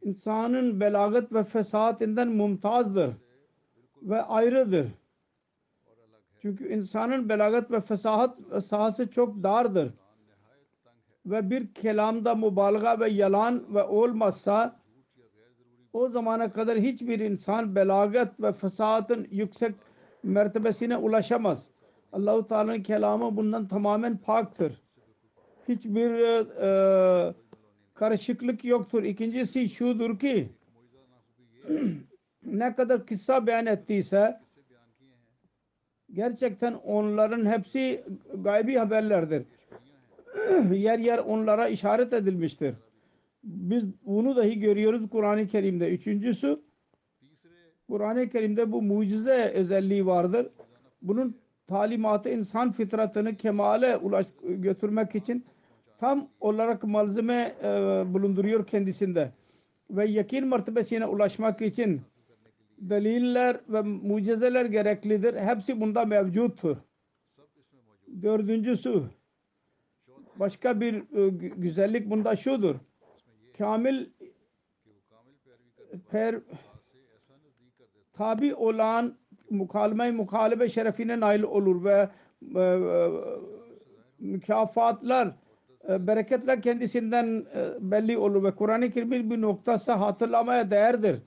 İnsanın 0.02 0.80
belagat 0.80 1.34
ve 1.34 1.44
fesahatinden 1.44 2.28
mumtazdır 2.28 3.12
ve 4.02 4.22
ayrıdır. 4.22 4.88
Çünkü 6.41 6.73
insanın 6.73 7.30
belagat 7.30 7.71
ve 7.71 7.82
fesahat 7.82 8.38
sahası 8.63 9.10
çok 9.10 9.43
dardır. 9.43 9.93
Ve 11.25 11.49
bir 11.49 11.73
kelamda 11.73 12.36
mübalağa 12.36 12.99
ve 12.99 13.10
yalan 13.10 13.75
ve 13.75 13.84
olmazsa 13.84 14.80
o 15.93 16.10
zamana 16.10 16.54
kadar 16.54 16.78
hiçbir 16.78 17.19
insan 17.19 17.75
belagat 17.75 18.39
ve 18.39 18.54
fesahatın 18.54 19.28
yüksek 19.32 19.75
mertebesine 20.23 20.97
ulaşamaz. 20.97 21.69
Allahu 22.13 22.47
Teala'nın 22.47 22.84
kelamı 22.84 23.38
bundan 23.38 23.67
tamamen 23.67 24.17
paktır. 24.17 24.82
Hiçbir 25.67 26.12
e, 26.62 27.34
karışıklık 27.93 28.65
yoktur. 28.65 29.04
İkincisi 29.04 29.69
şudur 29.69 30.19
ki 30.19 30.49
ne 32.45 32.75
kadar 32.75 33.06
kısa 33.06 33.47
beyan 33.47 33.65
ettiyse 33.65 34.39
gerçekten 36.13 36.74
onların 36.74 37.45
hepsi 37.45 38.04
gaybi 38.43 38.76
haberlerdir. 38.76 39.43
yer 40.72 41.00
yer 41.00 41.17
onlara 41.17 41.67
işaret 41.67 42.13
edilmiştir. 42.13 42.76
Biz 43.43 43.86
bunu 44.06 44.36
dahi 44.36 44.60
görüyoruz 44.60 45.10
Kur'an-ı 45.10 45.48
Kerim'de. 45.48 45.89
Üçüncüsü 45.89 46.60
Kur'an-ı 47.89 48.30
Kerim'de 48.30 48.72
bu 48.72 48.82
mucize 48.82 49.52
özelliği 49.56 50.06
vardır. 50.06 50.48
Bunun 51.02 51.38
talimatı 51.67 52.30
insan 52.30 52.72
fitratını 52.72 53.36
kemale 53.36 53.98
ulaş, 53.98 54.28
götürmek 54.43 55.15
için 55.15 55.45
tam 56.00 56.28
olarak 56.39 56.84
malzeme 56.84 57.56
e, 57.63 57.67
bulunduruyor 58.13 58.67
kendisinde. 58.67 59.32
Ve 59.91 60.06
yakin 60.06 60.48
mertebesine 60.48 61.06
ulaşmak 61.06 61.62
için 61.62 62.02
deliller 62.80 63.60
ve 63.70 63.82
mucizeler 63.82 64.65
gereklidir. 64.65 65.36
Hepsi 65.36 65.82
bunda 65.82 66.06
mevcuttur. 66.06 66.78
Dördüncüsü 68.22 69.04
başka 70.36 70.82
bir 70.82 70.94
e, 70.94 71.30
güzellik 71.58 72.10
bunda 72.10 72.36
şudur. 72.36 72.76
Kamil 73.58 74.06
per 76.12 76.36
tabi 78.13 78.56
olan 78.56 79.18
mukalime 79.50 80.12
mukalebe 80.12 80.70
şerefine 80.70 81.20
nail 81.20 81.44
olur 81.44 81.84
ve 81.84 82.10
e, 82.56 82.60
e, 82.60 83.10
mükafatlar 84.20 85.36
e, 85.89 86.08
bereketler 86.08 86.62
kendisinden 86.62 87.46
e, 87.56 87.92
belli 87.92 88.18
olur 88.18 88.44
ve 88.44 88.56
Kur'an-ı 88.56 88.92
Kerim'in 88.92 89.32
bir 89.32 89.42
noktası 89.42 89.92
hatırlamaya 89.92 90.72
değerdir. 90.72 91.22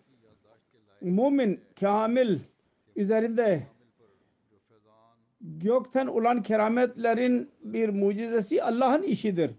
Mümin, 1.02 1.60
kamil 1.80 2.38
üzerinde 2.96 3.62
gökten 5.40 6.06
olan 6.06 6.42
kerametlerin 6.42 7.50
bir 7.64 7.88
mucizesi 7.88 8.62
Allah'ın 8.62 9.02
işidir. 9.02 9.50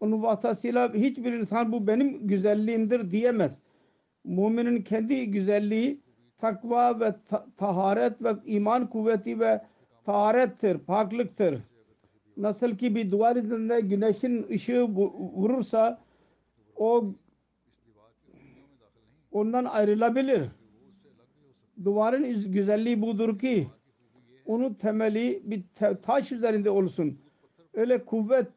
Onun 0.00 0.22
vasıtasıyla 0.22 0.94
hiçbir 0.94 1.32
insan 1.32 1.72
bu 1.72 1.86
benim 1.86 2.26
güzelliğimdir 2.28 3.10
diyemez. 3.10 3.58
Müminin 4.24 4.82
kendi 4.82 5.30
güzelliği 5.30 6.00
takva 6.38 7.00
ve 7.00 7.14
ta 7.28 7.46
taharet 7.56 8.22
ve 8.22 8.34
iman 8.44 8.90
kuvveti 8.90 9.40
ve 9.40 9.62
taharettir, 10.04 10.78
paklıktır. 10.78 11.60
Nasıl 12.36 12.76
ki 12.76 12.94
bir 12.94 13.10
duvar 13.10 13.36
üzerinde 13.36 13.80
güneşin 13.80 14.46
ışığı 14.50 14.82
vurursa 14.82 15.98
o 16.76 17.04
ondan 19.32 19.64
ayrılabilir. 19.64 20.48
Duvarın 21.84 22.52
güzelliği 22.52 23.02
budur 23.02 23.38
ki 23.38 23.68
onun 24.46 24.74
temeli 24.74 25.42
bir 25.44 25.64
taş 26.02 26.32
üzerinde 26.32 26.70
olsun. 26.70 27.20
Öyle 27.74 28.04
kuvvet 28.04 28.48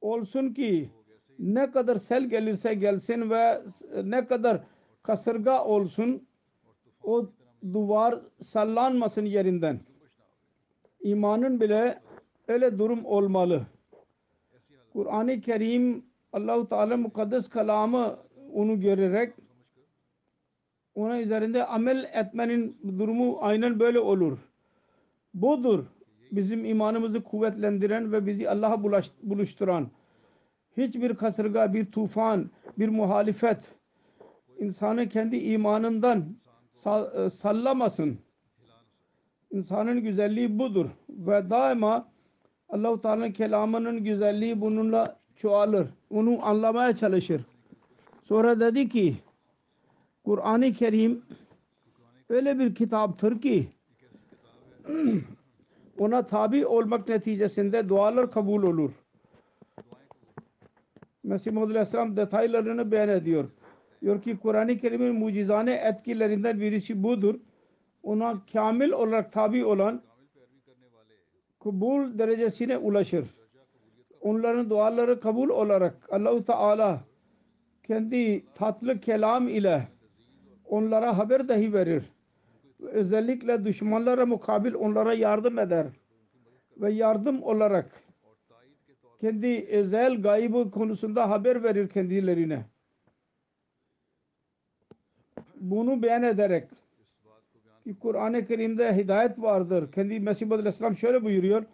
olsun 0.00 0.54
ki 0.54 0.90
ne 1.38 1.70
kadar 1.70 1.96
sel 1.96 2.24
gelirse 2.24 2.74
gelsin 2.74 3.30
ve 3.30 3.62
ne 4.04 4.26
kadar 4.26 4.60
kasırga 5.02 5.64
olsun 5.64 6.26
o 7.02 7.28
duvar 7.72 8.20
sallanmasın 8.42 9.24
yerinden. 9.24 9.80
İmanın 11.00 11.60
bile 11.60 12.00
öyle 12.48 12.78
durum 12.78 13.04
olmalı. 13.04 13.66
Kur'an-ı 14.92 15.40
Kerim 15.40 16.04
Allah-u 16.32 16.68
Teala 16.68 16.96
mukaddes 16.96 17.48
kelamı 17.48 18.18
onu 18.52 18.80
görerek 18.80 19.34
Ona 20.94 21.20
üzerinde 21.20 21.66
amel 21.66 22.10
etmenin 22.12 22.76
durumu 22.98 23.38
aynen 23.40 23.80
böyle 23.80 23.98
olur. 24.00 24.38
Budur 25.34 25.84
bizim 26.32 26.64
imanımızı 26.64 27.22
kuvvetlendiren 27.22 28.12
ve 28.12 28.26
bizi 28.26 28.50
Allah'a 28.50 28.82
buluşturan. 29.22 29.90
Hiçbir 30.76 31.14
kasırga, 31.14 31.74
bir 31.74 31.86
tufan, 31.86 32.50
bir 32.78 32.88
muhalifet 32.88 33.58
insanı 34.58 35.08
kendi 35.08 35.36
imanından 35.36 36.36
e, 36.86 37.28
sallamasın. 37.28 38.18
İnsanın 39.50 40.00
güzelliği 40.00 40.58
budur 40.58 40.86
ve 41.08 41.50
daima 41.50 42.08
Allah-u 42.68 43.00
Teala'nın 43.00 43.32
kelamının 43.32 44.04
güzelliği 44.04 44.60
bununla 44.60 45.16
çoğalır. 45.36 45.88
Onu 46.10 46.46
anlamaya 46.46 46.96
çalışır. 46.96 47.42
Sonra 48.32 48.60
dedi 48.60 48.88
ki 48.88 49.16
Kur'an-ı 50.24 50.72
Kerim 50.72 51.22
öyle 52.28 52.58
bir 52.58 52.74
kitaptır 52.74 53.40
ki 53.40 53.68
ona 55.98 56.26
tabi 56.26 56.66
olmak 56.66 57.08
neticesinde 57.08 57.88
dualar 57.88 58.30
kabul 58.30 58.62
olur. 58.62 58.90
Mesih 61.24 61.52
Muhammed 61.52 61.70
Aleyhisselam 61.70 62.16
detaylarını 62.16 62.92
beyan 62.92 63.08
ediyor. 63.08 63.44
Diyor 64.02 64.22
ki 64.22 64.36
Kur'an-ı 64.42 64.78
Kerim'in 64.78 65.14
mucizane 65.14 65.74
etkilerinden 65.74 66.60
birisi 66.60 67.02
budur. 67.02 67.34
Ona 68.02 68.36
kamil 68.52 68.90
olarak 68.90 69.32
tabi 69.32 69.64
olan 69.64 70.02
kabul 71.64 72.18
derecesine 72.18 72.78
ulaşır. 72.78 73.24
Onların 74.20 74.70
duaları 74.70 75.20
kabul 75.20 75.48
olarak 75.48 75.94
Allahu 76.10 76.44
Teala 76.44 77.11
kendi 77.82 78.44
tatlı 78.54 79.00
kelam 79.00 79.48
ile 79.48 79.88
onlara 80.64 81.18
haber 81.18 81.48
dahi 81.48 81.72
verir. 81.72 82.04
Özellikle 82.80 83.64
düşmanlara 83.64 84.26
mukabil 84.26 84.74
onlara 84.74 85.14
yardım 85.14 85.58
eder. 85.58 85.86
Ve 86.76 86.92
yardım 86.92 87.42
olarak 87.42 88.02
kendi 89.20 89.66
özel 89.70 90.22
gaybı 90.22 90.70
konusunda 90.70 91.30
haber 91.30 91.62
verir 91.62 91.88
kendilerine. 91.88 92.64
Bunu 95.56 96.02
beyan 96.02 96.22
ederek 96.22 96.68
ki 97.84 97.96
Kur'an-ı 97.98 98.46
Kerim'de 98.46 98.96
hidayet 98.96 99.38
vardır. 99.38 99.92
Kendi 99.92 100.20
Mesih 100.20 100.52
Aleyhisselam 100.52 100.96
şöyle 100.96 101.24
buyuruyor. 101.24 101.64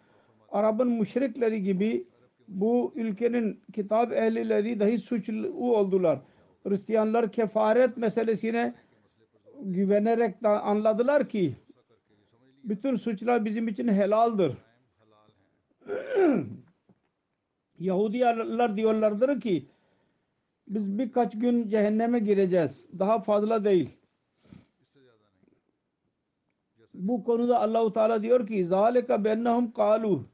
Arap'ın 0.53 0.89
müşrikleri 0.89 1.63
gibi 1.63 2.05
bu 2.49 2.93
ülkenin 2.97 3.61
kitap 3.73 4.13
ehlileri 4.13 4.81
dahi 4.81 4.99
suçlu 4.99 5.49
oldular. 5.53 6.19
Hristiyanlar 6.63 7.33
kefaret 7.33 7.97
meselesine 7.97 8.75
güvenerek 9.63 10.43
de 10.43 10.49
anladılar 10.49 11.29
ki 11.29 11.57
bütün 12.65 12.97
suçlar 12.97 13.45
bizim 13.45 13.69
için 13.69 13.89
helaldir. 13.89 14.53
Yahudiler 17.79 18.77
diyorlardır 18.77 19.41
ki 19.41 19.67
biz 20.69 20.99
birkaç 20.99 21.39
gün 21.39 21.69
cehenneme 21.69 22.19
gireceğiz. 22.19 22.89
Daha 22.99 23.21
fazla 23.21 23.65
değil. 23.65 23.91
Bu 26.95 27.25
konuda 27.25 27.61
Allahu 27.61 27.93
Teala 27.93 28.23
diyor 28.23 28.47
ki 28.47 28.65
zalika 28.67 29.25
bennahum 29.25 29.73
kalu 29.73 30.25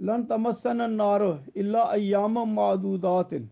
lan 0.00 0.26
tamassana 0.28 0.88
naru 0.96 1.38
illa 1.54 1.88
ayyaman 1.88 2.48
ma'dudatin 2.48 3.48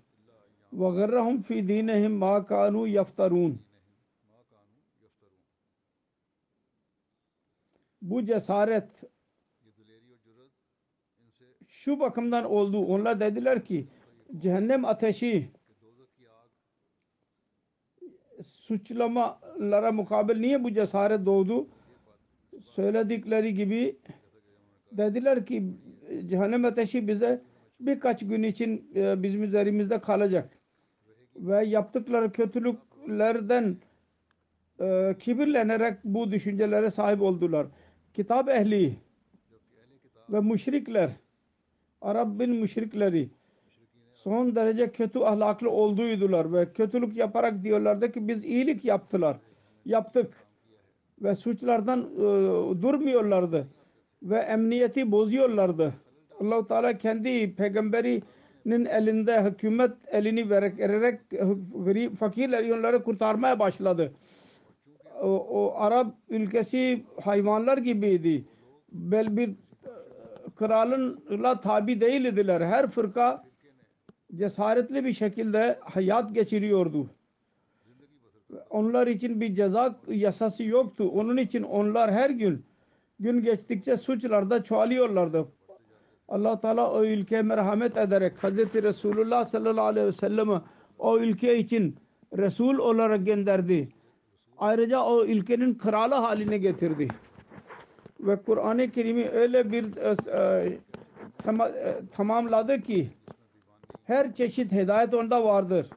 ve 0.73 0.91
garrahum 0.97 1.43
fi 1.43 1.69
dinihim 1.69 2.13
ma 2.13 2.47
kanu 2.47 2.87
yaftarun 2.87 3.59
bu 8.03 8.25
cesaret 8.25 8.89
şu 11.69 12.01
bakımdan 12.01 12.45
oldu. 12.45 12.79
Onlar 12.79 13.21
dediler 13.21 13.65
ki 13.65 13.87
cehennem 14.39 14.85
ateşi 14.85 15.49
suçlamalara 18.43 19.93
mukabil 19.93 20.37
niye 20.41 20.65
bu 20.65 20.73
cesaret 20.73 21.27
doğdu? 21.27 21.67
Söyledikleri 22.61 23.55
gibi 23.55 23.97
dediler 24.93 25.47
ki 25.47 25.65
cehennem 26.29 26.65
ateşi 26.65 27.09
bize 27.09 27.43
birkaç 27.81 28.21
gün 28.21 28.43
için 28.43 28.91
e, 28.95 29.23
bizim 29.23 29.43
üzerimizde 29.43 30.01
kalacak. 30.01 30.51
Ve 31.37 31.65
yaptıkları 31.67 32.33
kötülüklerden 32.33 33.77
e, 34.81 35.17
kibirlenerek 35.19 35.99
bu 36.05 36.33
düşüncelere 36.33 36.91
sahip 36.91 37.23
oldular. 37.23 37.67
Kitap 38.15 38.49
ehli 38.49 38.97
ve 40.29 40.41
müşrikler 40.41 41.11
Arap'ın 42.01 42.51
müşrikleri 42.51 43.29
son 44.15 44.57
derece 44.57 44.93
kötü 44.93 45.19
ahlaklı 45.19 45.71
olduğuydular 45.71 46.53
ve 46.53 46.73
kötülük 46.73 47.17
yaparak 47.17 47.63
diyorlardı 47.65 48.13
ki 48.13 48.29
biz 48.29 48.45
iyilik 48.45 48.85
yaptılar. 48.85 49.37
Yaptık. 49.87 50.35
Ve 51.23 51.35
suçlardan 51.35 52.01
e, 52.01 52.23
durmuyorlardı. 52.83 53.67
Ve 54.23 54.39
emniyeti 54.39 55.13
bozuyorlardı. 55.13 55.95
allah 56.41 56.67
Teala 56.67 56.99
kendi 56.99 57.55
peygamberinin 57.55 58.85
elinde 58.85 59.45
hükümet 59.45 59.91
elini 60.11 60.51
vererek, 60.51 61.21
fakirleri 62.19 62.75
onları 62.75 63.03
kurtarmaya 63.03 63.59
başladı. 63.59 64.13
O, 65.23 65.29
o 65.29 65.75
Arap 65.77 66.15
ülkesi 66.29 67.03
hayvanlar 67.23 67.79
gibiydi. 67.79 68.45
Bel 68.93 69.37
bir 69.37 69.51
kralınla 70.57 71.61
tabi 71.61 72.01
değildiler. 72.01 72.61
Her 72.61 72.91
fırka 72.91 73.45
cesaretli 74.35 75.05
bir 75.05 75.13
şekilde 75.13 75.79
hayat 75.81 76.35
geçiriyordu. 76.35 77.11
Onlar 78.71 79.07
için 79.07 79.41
bir 79.41 79.55
ceza 79.55 80.01
yasası 80.09 80.65
yoktu. 80.65 81.11
Onun 81.15 81.37
için 81.37 81.63
onlar 81.63 82.13
her 82.13 82.31
gün 82.31 82.65
gün 83.23 83.43
geçtikçe 83.43 83.97
suçlarda 83.97 84.65
çoğalıyorlardı. 84.65 85.49
Allah 86.29 86.61
Teala 86.61 86.93
o 86.93 87.05
ülkeye 87.05 87.43
merhamet 87.43 87.97
ederek 87.97 88.45
Hazreti 88.45 88.83
Resulullah 88.83 89.45
sallallahu 89.45 89.85
aleyhi 89.85 90.07
ve 90.07 90.13
sellem'i 90.13 90.61
o 90.99 91.19
ülke 91.19 91.59
için 91.59 91.97
Resul 92.37 92.79
olarak 92.79 93.27
gönderdi. 93.27 93.89
Ayrıca 94.59 95.01
o 95.01 95.25
ülkenin 95.25 95.75
kralı 95.75 96.15
haline 96.15 96.59
getirdi 96.59 97.09
ve 98.21 98.37
Kur'an-ı 98.37 98.91
Kerim'i 98.91 99.29
öyle 99.29 99.73
bir 99.73 99.97
e, 99.97 100.79
tam, 101.39 101.61
e, 101.61 102.01
tamamladı 102.13 102.81
ki 102.81 103.11
her 104.05 104.35
çeşit 104.35 104.73
hidayet 104.73 105.15
onda 105.15 105.45
vardır. 105.45 105.91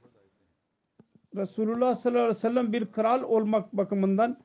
Resulullah 1.36 1.96
sallallahu 1.96 2.22
aleyhi 2.22 2.38
ve 2.38 2.40
sellem 2.40 2.74
bir 2.74 2.86
kral 2.86 3.24
olmak 3.24 3.74
bakımından 3.74 4.38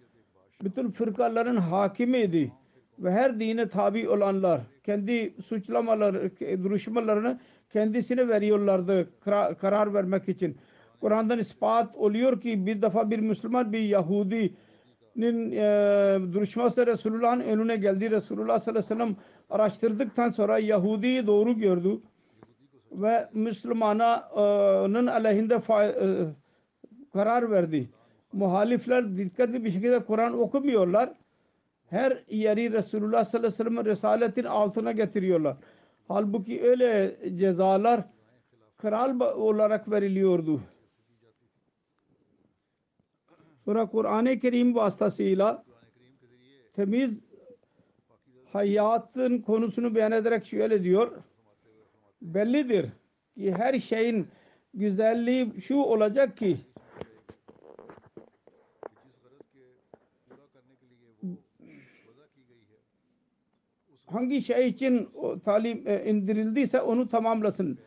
bütün 0.62 0.90
fırkaların 0.90 1.56
hakimiydi 1.56 2.52
ve 3.00 3.10
her 3.10 3.40
dine 3.40 3.68
tabi 3.68 4.08
olanlar 4.08 4.60
kendi 4.84 5.34
suçlamaları, 5.46 6.30
duruşmalarını 6.40 7.40
kendisine 7.72 8.28
veriyorlardı 8.28 9.08
karar 9.60 9.94
vermek 9.94 10.28
için. 10.28 10.56
Kur'an'dan 11.00 11.38
ispat 11.38 11.96
oluyor 11.96 12.40
ki 12.40 12.66
bir 12.66 12.82
defa 12.82 13.10
bir 13.10 13.18
Müslüman 13.18 13.72
bir 13.72 13.80
Yahudi 13.80 14.54
nin 15.16 15.52
e, 15.52 15.62
duruşması 16.32 16.86
Resulullah'ın 16.86 17.40
önüne 17.40 17.76
geldi. 17.76 18.10
Resulullah 18.10 18.58
sallallahu 18.58 18.84
aleyhi 18.84 19.00
ve 19.00 19.04
sellem 19.04 19.16
araştırdıktan 19.50 20.28
sonra 20.30 20.58
Yahudi'yi 20.58 21.26
doğru 21.26 21.58
gördü 21.58 22.00
ve 22.92 23.28
Müslümana'nın 23.32 25.06
aleyhinde 25.06 25.54
e, 25.54 25.92
karar 27.12 27.50
verdi. 27.50 27.88
Muhalifler 28.32 29.16
dikkatli 29.16 29.64
bir 29.64 29.70
şekilde 29.70 30.04
Kur'an 30.04 30.40
okumuyorlar. 30.40 31.10
Her 31.90 32.22
yeri 32.28 32.72
Resulullah 32.72 33.24
sallallahu 33.24 33.46
aleyhi 33.46 33.60
ve 33.60 33.70
sellem'in 33.70 33.84
risaletin 33.84 34.44
altına 34.44 34.92
getiriyorlar. 34.92 35.56
Halbuki 36.08 36.62
öyle 36.62 37.16
cezalar 37.36 38.04
kral 38.76 39.20
olarak 39.20 39.90
veriliyordu. 39.90 40.60
Sonra 43.64 43.86
Kur'an-ı 43.86 44.40
Kerim 44.40 44.74
vasıtasıyla 44.74 45.64
temiz 46.72 47.20
hayatın 48.52 49.38
konusunu 49.38 49.94
beyan 49.94 50.12
ederek 50.12 50.46
şöyle 50.46 50.84
diyor. 50.84 51.22
Bellidir 52.22 52.86
ki 53.34 53.52
her 53.52 53.78
şeyin 53.80 54.28
güzelliği 54.74 55.60
şu 55.60 55.76
olacak 55.76 56.36
ki 56.36 56.56
hangi 64.12 64.42
şey 64.42 64.68
için 64.68 65.08
o, 65.14 65.40
talim 65.40 65.88
e, 65.88 66.04
indirildiyse 66.04 66.80
onu 66.80 67.08
tamamlasın. 67.08 67.78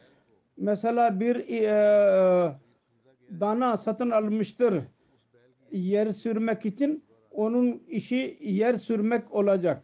Mesela 0.57 1.19
bir 1.19 1.35
e, 1.35 2.55
dana 3.39 3.77
satın 3.77 4.09
almıştır 4.09 4.83
yer 5.71 6.11
sürmek 6.11 6.65
için 6.65 7.03
onun 7.31 7.83
işi 7.87 8.37
yer 8.41 8.75
sürmek 8.75 9.33
olacak. 9.33 9.83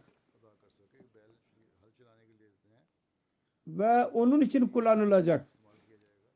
Ve 3.66 4.06
onun 4.06 4.40
için 4.40 4.66
kullanılacak. 4.68 5.46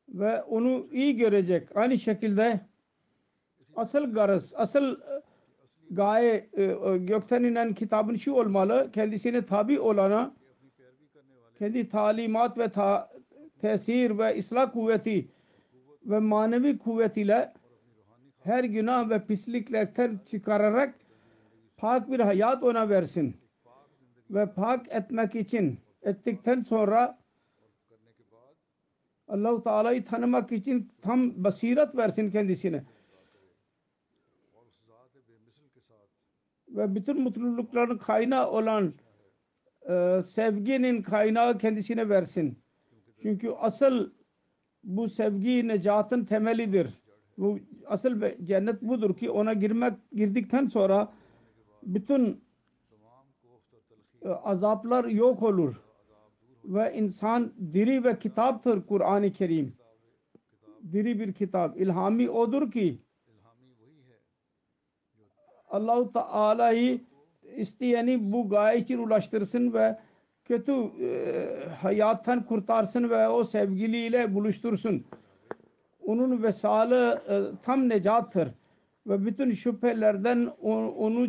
Ve 0.09 0.43
onu 0.43 0.87
iyi 0.93 1.17
görecek. 1.17 1.77
Aynı 1.77 1.99
şekilde 1.99 2.61
asıl 3.77 4.13
garız, 4.13 4.53
asıl 4.57 4.97
gaye 5.91 6.49
e, 6.53 6.63
e, 6.63 6.99
gökten 6.99 7.43
inen 7.43 7.75
kitabın 7.75 8.17
şu 8.17 8.33
olmalı. 8.33 8.91
Kendisine 8.93 9.47
tabi 9.47 9.81
olana 9.81 10.35
kendi 11.59 11.89
talimat 11.89 12.59
ve 12.59 12.69
ta, 12.69 13.11
tesir 13.61 14.19
ve 14.19 14.39
ıslah 14.39 14.73
kuvveti 14.73 15.29
ve 16.05 16.19
manevi 16.19 16.79
kuvvet 16.79 17.17
ile 17.17 17.53
her 18.43 18.65
günah 18.65 19.11
ve 19.11 19.27
pisliklerden 19.27 20.21
çıkararak 20.27 20.95
pak 21.77 22.11
bir 22.11 22.21
hayat 22.21 22.63
ona 22.63 22.89
versin. 22.89 23.37
Ve 24.31 24.47
pak 24.47 24.87
etmek 24.93 25.35
için 25.35 25.79
ettikten 26.03 26.61
sonra 26.61 27.19
Allah-u 29.29 29.63
Teala'yı 29.63 30.05
tanımak 30.05 30.53
için 30.53 30.91
tam 31.03 31.45
basiret 31.45 31.97
versin 31.97 32.31
kendisine. 32.31 32.85
ve 36.75 36.95
bütün 36.95 37.23
mutlulukların 37.23 37.99
kaynağı 37.99 38.51
olan 38.51 38.95
e, 39.89 40.23
sevginin 40.27 41.03
kaynağı 41.03 41.59
kendisine 41.59 42.09
versin. 42.09 42.59
Çünkü 43.23 43.51
asıl 43.51 44.11
bu 44.85 45.09
sevgi 45.09 45.69
necatın 45.69 46.25
temelidir. 46.25 47.01
Bu 47.39 47.59
asıl 47.87 48.21
cennet 48.45 48.83
budur 48.83 49.17
ki 49.17 49.31
ona 49.31 49.53
girmek 49.53 49.95
girdikten 50.13 50.67
sonra 50.67 51.13
bütün 51.83 52.45
e, 54.23 54.29
azaplar 54.29 55.05
yok 55.05 55.43
olur 55.43 55.75
ve 56.65 56.95
insan 56.95 57.53
diri 57.73 58.05
ve 58.05 58.19
kitaptır 58.19 58.87
Kur'an-ı 58.87 59.33
Kerim. 59.33 59.73
Diri 60.93 61.21
bir 61.21 61.33
kitap. 61.33 61.81
İlhami 61.81 62.31
odur 62.31 62.71
ki 62.71 62.99
Allah-u 65.71 66.13
Teala'yı 66.13 67.01
isteyeni 67.57 68.33
bu 68.33 68.49
gaye 68.49 68.79
için 68.79 68.99
ulaştırsın 68.99 69.73
ve 69.73 69.99
kötü 70.45 70.73
e, 70.73 71.09
hayattan 71.83 72.43
kurtarsın 72.47 73.11
ve 73.11 73.29
o 73.29 73.45
sevgiliyle 73.45 74.35
buluştursun. 74.35 75.05
Onun 76.07 76.43
vesalı 76.43 77.21
e, 77.29 77.35
tam 77.63 77.89
necattır 77.89 78.49
ve 79.07 79.27
bütün 79.27 79.53
şüphelerden 79.55 80.51
o- 80.63 80.89
onu 80.89 81.27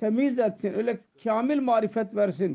temiz 0.00 0.38
etsin. 0.38 0.74
Öyle 0.74 0.98
kamil 1.24 1.60
marifet 1.60 2.16
versin 2.16 2.54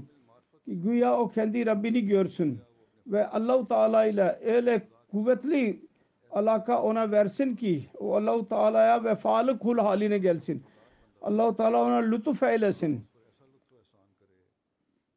ki 0.65 0.81
güya 0.81 1.17
o 1.19 1.29
kendi 1.29 1.65
Rabbini 1.65 2.05
görsün 2.07 2.59
ve 3.07 3.27
Allah-u 3.27 3.67
Teala 3.67 4.05
ile 4.05 4.39
öyle 4.45 4.81
kuvvetli 5.11 5.79
alaka 6.31 6.81
ona 6.81 7.11
versin 7.11 7.55
ki 7.55 7.85
o 7.99 8.15
Allah-u 8.15 8.47
Teala'ya 8.47 9.03
vefalı 9.03 9.59
kul 9.59 9.77
haline 9.77 10.17
gelsin. 10.17 10.63
Allah-u 11.23 11.55
Teala 11.55 11.81
ona 11.85 11.95
lütuf 11.95 12.43
eylesin. 12.43 13.01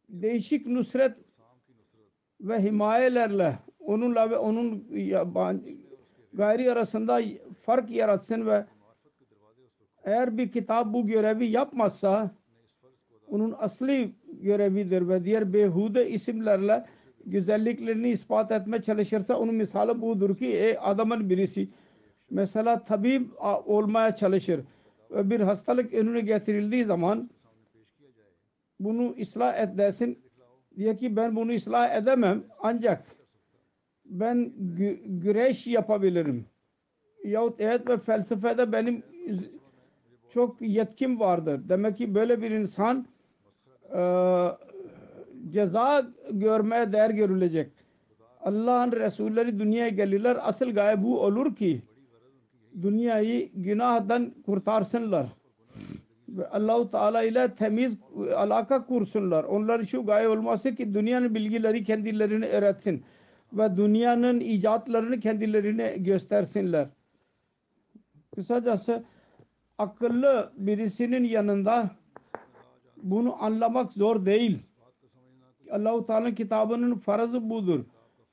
Değişik 0.08 0.66
nusret 0.66 1.12
ve 2.40 2.62
himayelerle 2.62 3.58
onunla 3.80 4.30
ve 4.30 4.36
onun 4.36 4.84
gayri 6.32 6.72
arasında 6.72 7.20
fark 7.62 7.90
yaratsın 7.90 8.46
ve 8.46 8.64
eğer 10.04 10.38
bir 10.38 10.52
kitap 10.52 10.92
bu 10.92 11.06
görevi 11.06 11.46
yapmazsa 11.46 12.30
onun 13.28 13.54
asli 13.58 14.12
görevidir 14.40 15.08
ve 15.08 15.24
diğer 15.24 15.52
behude 15.52 16.10
isimlerle 16.10 16.86
güzelliklerini 17.26 18.08
ispat 18.08 18.52
etmeye 18.52 18.82
çalışırsa 18.82 19.38
onun 19.38 19.54
misali 19.54 20.02
budur 20.02 20.36
ki 20.36 20.46
ey 20.46 20.76
adamın 20.80 21.30
birisi 21.30 21.68
mesela 22.30 22.84
tabip 22.84 23.30
olmaya 23.66 24.16
çalışır 24.16 24.60
bir 25.10 25.40
hastalık 25.40 25.94
önüne 25.94 26.20
getirildiği 26.20 26.84
zaman 26.84 27.30
bunu 28.80 29.14
ıslah 29.20 29.58
et 29.58 29.78
desin 29.78 30.18
diye 30.76 30.96
ki 30.96 31.16
ben 31.16 31.36
bunu 31.36 31.54
ıslah 31.54 31.94
edemem 31.96 32.44
ancak 32.58 33.06
ben 34.04 34.52
gü- 34.78 35.20
güreş 35.20 35.66
yapabilirim 35.66 36.46
yahut 37.24 37.60
evet 37.60 37.88
ve 37.88 37.98
felsefede 37.98 38.72
benim 38.72 39.02
çok 40.34 40.62
yetkim 40.62 41.20
vardır. 41.20 41.60
Demek 41.68 41.96
ki 41.96 42.14
böyle 42.14 42.42
bir 42.42 42.50
insan 42.50 43.06
eee, 43.94 44.52
ceza 45.50 46.06
görmeye 46.30 46.92
değer 46.92 47.10
görülecek. 47.10 47.70
Allah'ın 48.40 48.92
Resulleri 48.92 49.58
dünyaya 49.58 49.88
gelirler. 49.88 50.38
Asıl 50.48 50.70
gaye 50.70 51.02
bu 51.02 51.20
olur 51.20 51.56
ki 51.56 51.82
dünyayı 52.82 53.50
günahdan 53.54 54.34
kurtarsınlar. 54.46 55.26
Ve 56.28 56.48
Allahu 56.48 56.90
Teala 56.90 57.22
ile 57.22 57.54
temiz 57.54 57.98
alaka 58.36 58.86
kursunlar. 58.86 59.44
Onlar 59.44 59.84
şu 59.84 60.06
gaye 60.06 60.28
olması 60.28 60.74
ki 60.74 60.94
dünyanın 60.94 61.34
bilgileri 61.34 61.84
kendilerine 61.84 62.46
öğretsin 62.46 63.04
ve 63.52 63.76
dünyanın 63.76 64.40
icatlarını 64.40 65.20
kendilerine 65.20 65.96
göstersinler. 65.96 66.88
Kısacası 68.34 69.04
akıllı 69.78 70.52
birisinin 70.56 71.24
yanında 71.24 71.90
bunu 73.02 73.44
anlamak 73.44 73.92
zor 73.92 74.26
değil. 74.26 74.58
Allahu 75.70 76.06
Teala'nın 76.06 76.34
kitabının 76.34 76.94
farzı 76.94 77.50
budur 77.50 77.84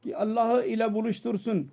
ki 0.02 0.18
Allah'ı 0.18 0.66
ile 0.66 0.94
buluştursun 0.94 1.72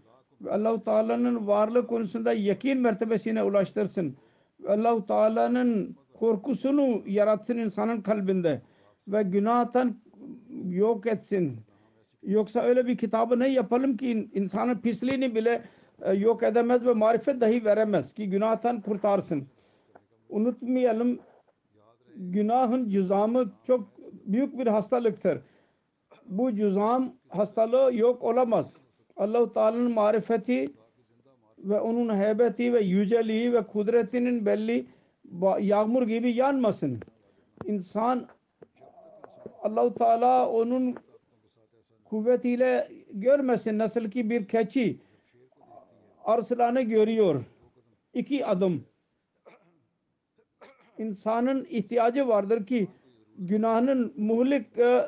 Allahu 0.49 0.85
Teala'nın 0.85 1.47
varlık 1.47 1.89
konusunda 1.89 2.33
yakin 2.33 2.81
mertebesine 2.81 3.43
ulaştırsın. 3.43 4.17
Allahu 4.69 5.07
Teala'nın 5.07 5.97
korkusunu 6.15 7.03
yaratsın 7.07 7.59
insanın 7.59 8.01
kalbinde 8.01 8.63
ve 9.09 9.23
günahtan 9.23 9.97
yok 10.69 11.07
etsin. 11.07 11.57
Yoksa 12.23 12.61
öyle 12.61 12.87
bir 12.87 12.99
kitabı 12.99 13.39
ne 13.39 13.49
yapalım 13.49 13.97
ki 13.97 14.31
insanın 14.35 14.79
pisliğini 14.79 15.35
bile 15.35 15.63
e, 16.03 16.13
yok 16.13 16.43
edemez 16.43 16.87
ve 16.87 16.93
marifet 16.93 17.41
dahi 17.41 17.65
veremez 17.65 18.15
ki 18.15 18.31
günahtan 18.31 18.81
kurtarsın. 18.81 19.47
Unutmayalım 20.29 21.19
günahın 22.17 22.89
cüzamı 22.89 23.53
çok 23.67 23.89
büyük 24.27 24.59
bir 24.59 24.67
hastalıktır. 24.67 25.39
Bu 26.27 26.55
cüzam 26.55 27.13
hastalığı 27.29 27.95
yok 27.95 28.23
olamaz. 28.23 28.90
Allah-u 29.21 29.53
Teala'nın 29.53 29.93
marifeti 29.93 30.73
ve 31.59 31.81
onun 31.81 32.17
heybeti 32.17 32.73
ve 32.73 32.81
yüceliği 32.81 33.53
ve 33.53 33.67
kudretinin 33.67 34.47
belli 34.47 34.87
yağmur 35.61 36.03
gibi 36.03 36.33
yanmasın. 36.33 37.01
İnsan 37.65 38.27
Allah-u 39.63 39.95
Teala 39.95 40.51
onun 40.51 40.95
kuvvetiyle 42.05 42.89
görmesin. 43.13 43.79
Nasıl 43.79 44.11
ki 44.11 44.31
bir 44.31 44.49
keçi 44.49 44.99
arslanı 46.25 46.83
görüyor. 46.83 47.45
İki 48.15 48.47
adım. 48.47 48.85
İnsanın 50.99 51.65
ihtiyacı 51.71 52.29
vardır 52.29 52.67
ki 52.67 52.89
günahının 53.39 54.15
muhlik 54.17 54.79
e, 54.79 55.07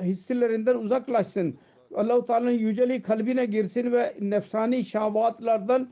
hisselerinden 0.00 0.74
uzaklaşsın. 0.74 1.58
Allah-u 1.94 2.26
Teala'nın 2.26 2.50
yüceliği 2.50 3.02
kalbine 3.02 3.44
girsin 3.44 3.92
ve 3.92 4.14
nefsani 4.20 4.84
şahvatlardan 4.84 5.88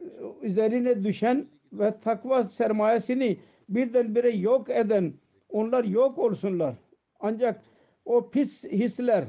e, 0.00 0.06
üzerine 0.42 1.04
düşen 1.04 1.46
ve 1.72 1.94
takva 2.00 2.44
sermayesini 2.44 3.38
birdenbire 3.68 4.30
yok 4.30 4.70
eden 4.70 5.12
onlar 5.48 5.84
yok 5.84 6.18
olsunlar. 6.18 6.74
Ancak 7.20 7.62
o 8.04 8.30
pis 8.30 8.64
hisler 8.64 9.24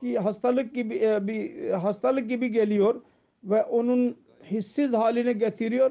ki 0.00 0.18
hastalık 0.18 0.74
gibi 0.74 0.94
e, 0.94 1.26
bir 1.26 1.70
hastalık 1.70 2.28
gibi 2.28 2.50
geliyor 2.50 3.02
ve 3.44 3.64
onun 3.64 4.16
hissiz 4.50 4.92
haline 4.92 5.32
getiriyor. 5.32 5.90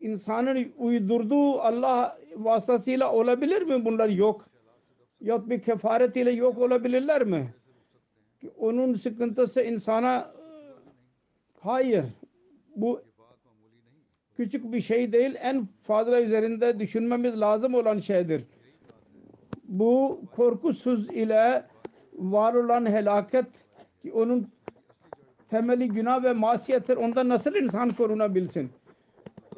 İnsanın 0.00 0.72
uydurduğu 0.78 1.60
Allah 1.60 2.18
vasıtasıyla 2.36 3.12
olabilir 3.12 3.62
mi 3.62 3.84
bunlar 3.84 4.08
yok? 4.08 4.49
Yahut 5.20 5.50
bir 5.50 5.62
kefaret 5.62 6.16
ile 6.16 6.30
yok 6.30 6.58
olabilirler 6.58 7.24
mi? 7.24 7.54
Onun 8.58 8.94
sıkıntısı 8.94 9.62
insana 9.62 10.30
hayır 11.60 12.04
bu 12.76 13.02
küçük 14.36 14.72
bir 14.72 14.80
şey 14.80 15.12
değil 15.12 15.34
en 15.38 15.68
fazla 15.82 16.20
üzerinde 16.20 16.78
düşünmemiz 16.78 17.40
lazım 17.40 17.74
olan 17.74 17.98
şeydir. 17.98 18.44
Bu 19.64 20.22
korkusuz 20.36 21.10
ile 21.10 21.66
var 22.12 22.54
olan 22.54 22.86
helaket 22.86 23.46
ki 24.02 24.12
onun 24.12 24.48
temeli 25.50 25.88
günah 25.88 26.24
ve 26.24 26.32
masiyettir. 26.32 26.96
Ondan 26.96 27.28
nasıl 27.28 27.54
insan 27.54 27.90
korunabilsin? 27.90 28.70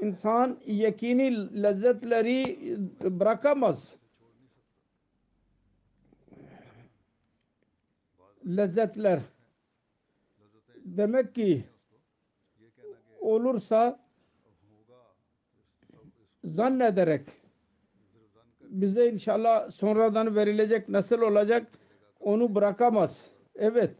İnsan 0.00 0.56
yakini 0.66 1.62
lezzetleri 1.62 2.58
bırakamaz. 3.00 4.01
Lezzetler. 8.46 9.20
Demek 10.84 11.34
ki 11.34 11.64
olursa 13.20 14.00
zannederek 16.44 17.22
bize 18.60 19.10
inşallah 19.10 19.70
sonradan 19.70 20.36
verilecek 20.36 20.88
nasıl 20.88 21.20
olacak 21.20 21.66
onu 22.20 22.54
bırakamaz. 22.54 23.30
Evet. 23.54 23.96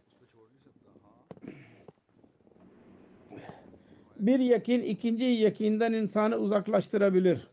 Bir 4.19 4.39
yakin 4.39 4.83
ikinci 4.83 5.23
yakinden 5.23 5.93
insanı 5.93 6.35
uzaklaştırabilir. 6.35 7.47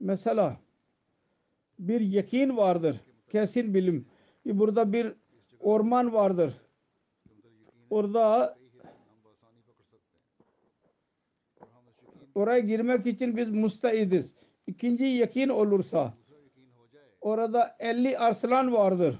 Mesela 0.00 0.56
bir 1.78 2.00
yakin 2.00 2.56
vardır. 2.56 3.00
Kesin 3.28 3.74
bilim. 3.74 4.06
Burada 4.44 4.92
bir 4.92 5.12
orman 5.62 6.12
vardır. 6.12 6.54
Orada 7.90 8.56
oraya 12.34 12.60
girmek 12.60 13.06
için 13.06 13.36
biz 13.36 13.50
mustaidiz. 13.50 14.34
İkinci 14.66 15.04
yakin 15.04 15.48
olursa 15.48 16.14
orada 17.20 17.76
50 17.78 18.18
arslan 18.18 18.72
vardır 18.72 19.18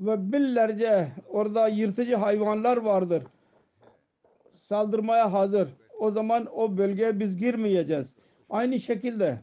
ve 0.00 0.32
binlerce 0.32 1.12
orada 1.28 1.68
yırtıcı 1.68 2.16
hayvanlar 2.16 2.76
vardır. 2.76 3.22
Saldırmaya 4.56 5.32
hazır. 5.32 5.68
O 5.98 6.10
zaman 6.10 6.46
o 6.54 6.76
bölgeye 6.76 7.20
biz 7.20 7.36
girmeyeceğiz. 7.36 8.12
Aynı 8.50 8.80
şekilde 8.80 9.38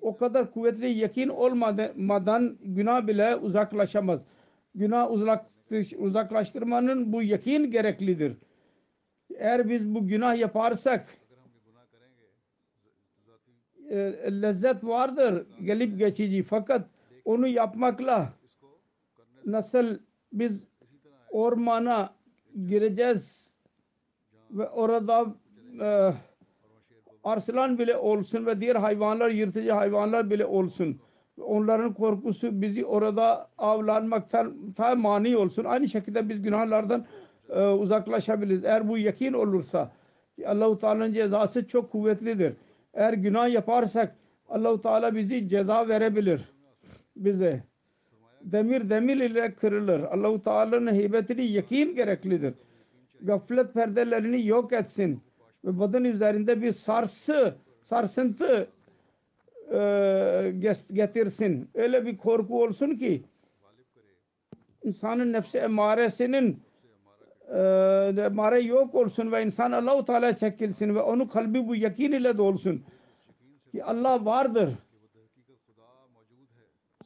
o 0.00 0.16
kadar 0.16 0.52
kuvvetli 0.52 0.88
yakin 0.88 1.28
olmadan 1.28 2.56
günah 2.62 3.06
bile 3.06 3.36
uzaklaşamaz. 3.36 4.24
Günah 4.74 5.10
uzaklaştırmanın 5.98 7.12
bu 7.12 7.22
yakin 7.22 7.70
gereklidir. 7.70 8.36
Eğer 9.34 9.68
biz 9.68 9.94
bu 9.94 10.06
günah 10.06 10.36
yaparsak 10.36 11.08
e, 13.90 13.96
lezzet 14.42 14.84
vardır 14.84 15.46
gelip 15.64 15.98
geçici 15.98 16.42
fakat 16.42 16.88
onu 17.24 17.48
yapmakla 17.48 18.32
nasıl 19.46 19.98
biz 20.32 20.68
ormana 21.30 22.14
gireceğiz 22.66 23.52
ve 24.50 24.68
orada 24.68 25.34
e, 25.80 26.14
arslan 27.24 27.78
bile 27.78 27.96
olsun 27.96 28.46
ve 28.46 28.60
diğer 28.60 28.76
hayvanlar 28.76 29.30
yırtıcı 29.30 29.72
hayvanlar 29.72 30.30
bile 30.30 30.46
olsun 30.46 31.00
onların 31.40 31.94
korkusu 31.94 32.62
bizi 32.62 32.84
orada 32.84 33.48
avlanmaktan 33.58 34.72
ta 34.76 34.94
mani 34.94 35.36
olsun 35.36 35.64
aynı 35.64 35.88
şekilde 35.88 36.28
biz 36.28 36.42
günahlardan 36.42 37.06
e, 37.48 37.66
uzaklaşabiliriz 37.66 38.64
eğer 38.64 38.88
bu 38.88 38.98
yakin 38.98 39.32
olursa 39.32 39.92
Allah-u 40.46 40.78
Teala'nın 40.78 41.12
cezası 41.12 41.66
çok 41.66 41.92
kuvvetlidir 41.92 42.52
eğer 42.94 43.12
günah 43.12 43.48
yaparsak 43.52 44.16
Allahu 44.48 44.80
Teala 44.82 45.14
bizi 45.14 45.48
ceza 45.48 45.88
verebilir 45.88 46.52
bize. 47.16 47.62
Demir 48.42 48.90
demir 48.90 49.16
ile 49.16 49.54
kırılır. 49.54 50.00
Allahu 50.00 50.42
Teala'nın 50.42 50.94
heybetini 50.94 51.46
yakin 51.46 51.94
gereklidir. 51.94 52.54
Gaflet 53.20 53.74
perdelerini 53.74 54.46
yok 54.46 54.72
etsin 54.72 55.20
ve 55.64 55.78
badın 55.78 56.04
üzerinde 56.04 56.62
bir 56.62 56.72
sarsı, 56.72 57.54
sarsıntı 57.84 58.68
getirsin. 60.92 61.70
Öyle 61.74 62.06
bir 62.06 62.16
korku 62.16 62.62
olsun 62.62 62.94
ki 62.94 63.22
insanın 64.84 65.32
nefsi 65.32 65.58
emaresinin 65.58 66.62
e, 67.54 67.58
emare 68.18 68.60
yok 68.60 68.94
olsun 68.94 69.32
ve 69.32 69.44
insan 69.44 69.72
Allah-u 69.72 70.04
Teala 70.04 70.36
çekilsin 70.36 70.94
ve 70.94 71.00
onun 71.00 71.26
kalbi 71.26 71.68
bu 71.68 71.76
yakin 71.76 72.12
ile 72.12 72.38
dolsun 72.38 72.82
ki 73.72 73.84
Allah 73.84 74.24
vardır. 74.24 74.70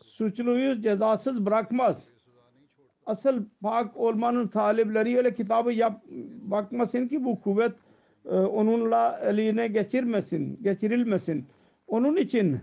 Suçluyu 0.02 0.82
cezasız 0.82 1.46
bırakmaz. 1.46 2.08
Asıl 3.06 3.44
pak 3.62 3.96
olmanın 3.96 4.48
talipleri 4.48 5.16
öyle 5.16 5.34
kitabı 5.34 5.72
yap, 5.72 6.02
bakmasın 6.42 7.08
ki 7.08 7.24
bu 7.24 7.40
kuvvet 7.40 7.72
e, 8.24 8.34
onunla 8.34 9.20
eline 9.24 9.68
geçirmesin, 9.68 10.58
geçirilmesin. 10.62 11.46
Onun 11.86 12.16
için 12.16 12.60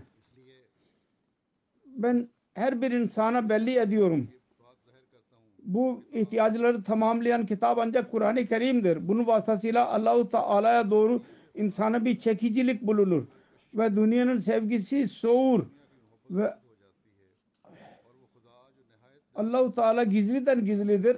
ben 1.86 2.28
her 2.54 2.82
bir 2.82 2.90
insana 2.90 3.48
belli 3.48 3.78
ediyorum. 3.78 4.28
Bu 5.62 6.04
ihtiyacları 6.12 6.82
tamamlayan 6.82 7.46
kitap 7.46 7.78
ancak 7.78 8.10
Kur'an-ı 8.10 8.46
Kerim'dir. 8.46 9.08
Bunun 9.08 9.26
vasıtasıyla 9.26 9.88
Allah-u 9.88 10.28
Teala'ya 10.28 10.90
doğru 10.90 11.22
insana 11.54 12.04
bir 12.04 12.18
çekicilik 12.18 12.82
bulunur. 12.82 13.26
Ve 13.74 13.96
dünyanın 13.96 14.36
sevgisi 14.38 15.08
soğur. 15.08 15.66
Ve 16.30 16.54
Allah-u 19.34 19.74
Teala 19.74 20.04
gizliden 20.04 20.64
gizlidir. 20.64 21.16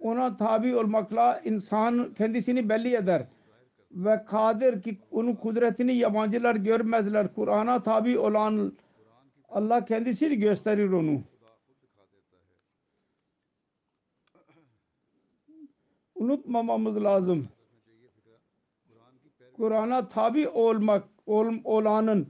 Ona 0.00 0.36
tabi 0.36 0.76
olmakla 0.76 1.40
insan 1.44 2.14
kendisini 2.14 2.68
belli 2.68 2.94
eder. 2.96 3.26
Ve 3.90 4.24
kadir 4.24 4.82
ki 4.82 4.98
onun 5.10 5.34
kudretini 5.34 5.96
yabancılar 5.96 6.56
görmezler. 6.56 7.34
Kur'an'a 7.34 7.82
tabi 7.82 8.18
olan 8.18 8.72
Allah 9.48 9.84
kendisini 9.84 10.36
gösterir 10.36 10.92
onu. 10.92 11.20
Unutmamamız 16.14 17.04
lazım. 17.04 17.48
Kur'an'a 19.56 20.08
tabi 20.08 20.48
olmak 20.48 21.04
ol, 21.26 21.54
olanın 21.64 22.28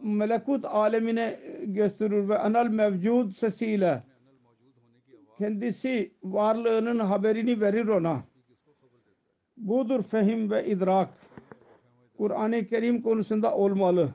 melekut 0.00 0.64
alemine 0.64 1.40
gösterir 1.64 2.28
ve 2.28 2.38
anal 2.38 2.66
mevcud 2.66 3.30
sesiyle 3.30 4.02
kendisi 5.38 6.12
varlığının 6.22 6.98
haberini 6.98 7.60
verir 7.60 7.88
ona. 7.88 8.22
Budur 9.60 10.02
fehim 10.02 10.50
ve 10.50 10.66
idrak. 10.66 11.08
Kur'an-ı 12.16 12.66
Kerim 12.66 13.02
konusunda 13.02 13.56
olmalı. 13.56 14.08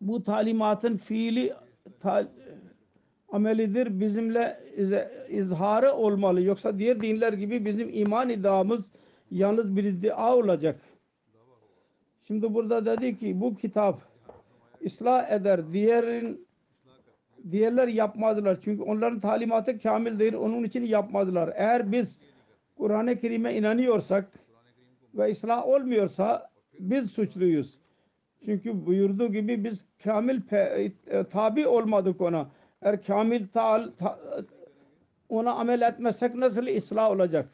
Bu 0.00 0.24
talimatın 0.24 0.96
fiili 0.96 1.54
amelidir. 3.28 4.00
Bizimle 4.00 4.56
izharı 5.28 5.92
olmalı. 5.92 6.42
Yoksa 6.42 6.78
diğer 6.78 7.00
dinler 7.02 7.32
gibi 7.32 7.64
bizim 7.64 7.90
iman 7.92 8.28
iddiamız 8.28 8.92
yalnız 9.30 9.76
bir 9.76 9.84
iddia 9.84 10.36
olacak. 10.36 10.80
Şimdi 12.26 12.54
burada 12.54 12.86
dedi 12.86 13.18
ki 13.18 13.40
bu 13.40 13.56
kitap 13.56 14.00
ıslah 14.86 15.30
eder. 15.30 15.72
Diğerin 15.72 16.46
diğerler 17.50 17.88
yapmazlar. 17.88 18.58
Çünkü 18.64 18.82
onların 18.82 19.20
talimatı 19.20 19.78
kamil 19.78 20.18
değil. 20.18 20.34
Onun 20.34 20.64
için 20.64 20.84
yapmazlar. 20.84 21.52
Eğer 21.54 21.92
biz 21.92 22.18
Kur'an-ı 22.82 23.20
Kerim'e 23.20 23.54
inanıyorsak 23.54 24.28
ve 25.14 25.30
ıslah 25.30 25.66
olmuyorsa 25.66 26.50
biz 26.78 27.10
suçluyuz. 27.10 27.78
Çünkü 28.44 28.86
buyurduğu 28.86 29.32
gibi 29.32 29.64
biz 29.64 29.84
kamil 30.04 30.40
e, 30.52 31.24
tabi 31.24 31.66
olmadık 31.66 32.20
ona. 32.20 32.50
Eğer 32.82 33.02
kamil 33.02 33.48
ta, 33.48 33.96
ta, 33.96 34.18
ona 35.28 35.52
amel 35.52 35.80
etmezsek 35.80 36.34
nasıl 36.34 36.66
ıslah 36.76 37.10
olacak? 37.10 37.48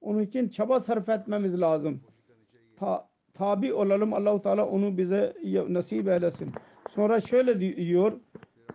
Onun 0.00 0.22
için 0.22 0.48
çaba 0.48 0.80
sarf 0.80 1.08
etmemiz 1.08 1.60
lazım. 1.60 2.00
Ta, 2.76 3.08
tabi 3.34 3.74
olalım 3.74 4.12
Allahu 4.12 4.42
Teala 4.42 4.68
onu 4.68 4.98
bize 4.98 5.34
nasip 5.68 6.08
eylesin. 6.08 6.52
Sonra 6.90 7.20
şöyle 7.20 7.76
diyor. 7.76 8.12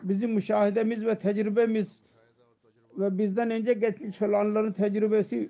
Bizim 0.03 0.31
müşahedemiz 0.31 1.05
ve 1.05 1.19
tecrübemiz 1.19 2.03
ve 2.97 3.17
bizden 3.17 3.51
önce 3.51 3.73
geçmiş 3.73 4.21
olanların 4.21 4.71
tecrübesi 4.71 5.49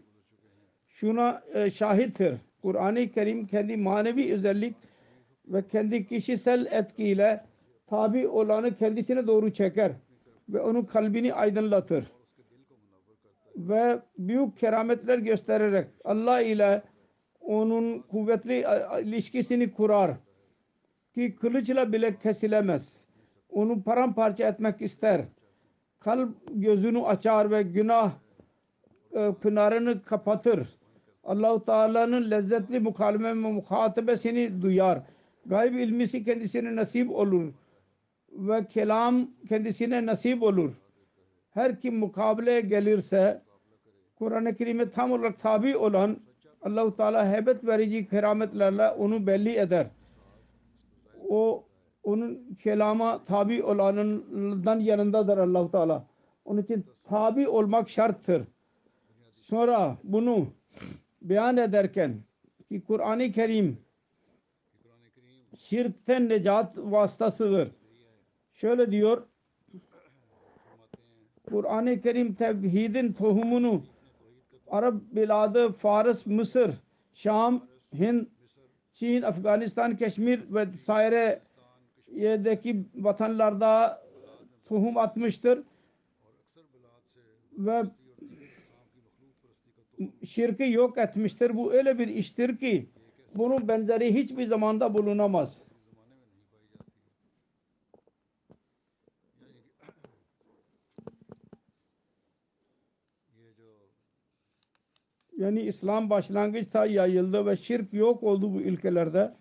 şuna 0.88 1.44
e, 1.54 1.70
şahittir. 1.70 2.38
Kur'an-ı 2.62 3.12
Kerim 3.12 3.48
kendi 3.48 3.78
manevi 3.78 4.34
özellik 4.34 4.76
ve 5.48 5.68
kendi 5.68 6.08
kişisel 6.08 6.66
etkiyle 6.72 7.44
tabi 7.88 8.28
olanı 8.28 8.78
kendisine 8.78 9.28
doğru 9.28 9.54
çeker 9.54 9.91
ve 10.50 10.62
onun 10.62 10.82
kalbini 10.82 11.34
aydınlatır 11.34 12.06
ve 13.56 14.00
büyük 14.18 14.58
kerametler 14.58 15.18
göstererek 15.18 15.88
Allah 16.04 16.41
ile 16.41 16.82
onun 17.39 18.00
kuvvetli 18.00 18.66
ilişkisini 19.02 19.72
kurar 19.72 20.12
ki 21.16 21.36
kılıçla 21.36 21.94
bile 21.94 22.16
kesilemez. 22.20 23.06
Onu 23.50 23.84
paramparça 23.84 24.48
etmek 24.48 24.82
ister. 24.82 25.22
Kalp 26.04 26.30
gözünü 26.54 27.04
açar 27.04 27.51
ve 27.51 27.64
günah 27.64 28.12
e, 29.14 29.32
pınarını 29.41 30.04
kapatır. 30.04 30.68
Allahu 31.24 31.66
Teala'nın 31.66 32.32
lezzetli 32.32 32.80
mukaleme 32.80 33.30
ve 33.30 33.34
muhatabesini 33.34 34.62
duyar. 34.62 34.99
Gayb 35.45 35.76
ilmisi 35.76 36.24
kendisine 36.24 36.76
nasip 36.76 37.12
olur 37.12 37.54
ve 38.32 38.66
kelam 38.66 39.28
kendisine 39.49 40.06
nasip 40.06 40.43
olur. 40.43 40.74
Her 41.51 41.80
kim 41.80 41.97
mukabileye 41.97 42.62
gelirse 42.62 43.41
Kur'an-ı 44.16 44.56
Kerim'e 44.56 44.89
tam 44.89 45.12
olarak 45.12 45.39
tabi 45.39 45.78
olan 45.78 46.18
Allahu 46.62 46.95
Teala 46.95 47.32
heybet 47.32 47.64
verici 47.64 48.08
kerametlerle 48.08 48.89
onu 48.89 49.28
belli 49.28 49.58
eder. 49.58 49.88
O 51.30 51.64
onun 52.04 52.56
kelama 52.64 53.26
tabi 53.26 53.64
olanından 53.64 54.80
yanındadır 54.80 55.38
Allahu 55.38 55.72
Teala. 55.72 56.04
Onun 56.45 56.62
için 56.62 56.86
tabi 57.04 57.47
olmak 57.47 57.89
şarttır. 57.89 58.43
Sonra 59.36 59.97
bunu 60.04 60.47
beyan 61.22 61.58
ederken 61.58 62.16
ki 62.70 62.84
Kur'an-ı 62.88 63.32
Kerim 63.32 63.78
şirkten 65.58 66.30
necat 66.30 66.78
vasıtasıdır. 66.78 67.72
Şöyle 68.54 68.91
diyor 68.91 69.24
Kur'an-ı 71.49 72.01
Kerim 72.01 72.34
tevhidin 72.34 73.14
tohumunu 73.14 73.84
Arap 74.68 74.93
biladı, 75.12 75.72
Fars, 75.72 76.26
Mısır, 76.26 76.72
Şam, 77.14 77.68
Hind, 77.93 78.26
Çin, 78.93 79.22
Afganistan, 79.22 79.97
Keşmir 79.97 80.41
ve 80.49 80.68
saire 80.86 81.41
yerdeki 82.16 82.86
vatanlarda 82.95 84.01
tohum 84.66 84.97
atmıştır 84.97 85.64
ve 87.57 87.84
şirki 90.26 90.64
yok 90.64 90.97
etmiştir. 90.97 91.57
Bu 91.57 91.74
öyle 91.74 91.99
bir 91.99 92.07
iştir 92.07 92.57
ki 92.57 92.89
bunun 93.36 93.68
benzeri 93.68 94.16
hiçbir 94.16 94.45
zamanda 94.45 94.93
bulunamaz. 94.93 95.64
Yani 105.38 105.61
İslam 105.61 106.09
başlangıçta 106.09 106.86
yayıldı 106.86 107.45
ve 107.45 107.57
şirk 107.57 107.93
yok 107.93 108.24
oldu 108.24 108.53
bu 108.53 108.61
ülkelerde 108.61 109.34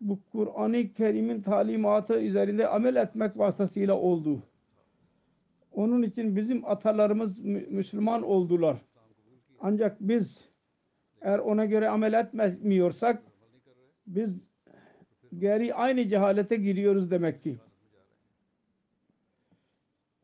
bu 0.00 0.18
Kur'an-ı 0.32 0.92
Kerim'in 0.92 1.42
talimatı 1.42 2.20
üzerinde 2.20 2.68
amel 2.68 2.96
etmek 2.96 3.38
vasıtasıyla 3.38 3.94
oldu. 3.94 4.42
Onun 5.72 6.02
için 6.02 6.36
bizim 6.36 6.64
atalarımız 6.64 7.38
Müslüman 7.44 8.22
oldular. 8.22 8.76
Ancak 9.60 9.96
biz 10.00 10.48
eğer 11.20 11.38
ona 11.38 11.64
göre 11.64 11.88
amel 11.88 12.12
etmiyorsak 12.12 13.22
biz 14.06 14.40
geri 15.38 15.74
aynı 15.74 16.08
cehalete 16.08 16.56
giriyoruz 16.56 17.10
demek 17.10 17.42
ki. 17.42 17.58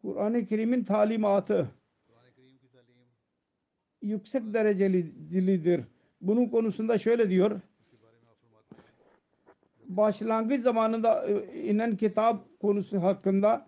Kur'an-ı 0.03 0.47
Kerim'in 0.47 0.85
talimatı 0.85 1.71
yüksek 4.03 4.55
dereceli 4.55 5.15
derecelidir. 5.31 5.85
Bunun 6.21 6.49
konusunda 6.49 6.99
şöyle 6.99 7.31
diyor 7.31 7.61
başlangıç 9.89 10.63
zamanında 10.63 11.27
e, 11.27 11.63
inen 11.63 11.97
kitap 11.97 12.61
konusu 12.61 13.03
hakkında 13.03 13.67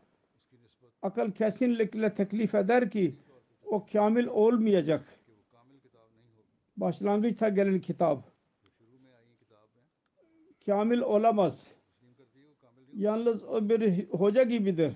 akıl 1.03 1.33
kesinlikle 1.33 2.15
teklif 2.15 2.55
eder 2.55 2.91
ki 2.91 3.17
o 3.67 3.87
kamil 3.87 4.27
olmayacak. 4.27 5.05
Başlangıçta 6.77 7.49
gelen 7.49 7.81
kitap 7.81 8.25
kamil 10.67 11.01
olamaz. 11.01 11.67
Yalnız 12.95 13.45
o 13.45 13.69
bir 13.69 14.09
hoca 14.09 14.43
gibidir 14.43 14.93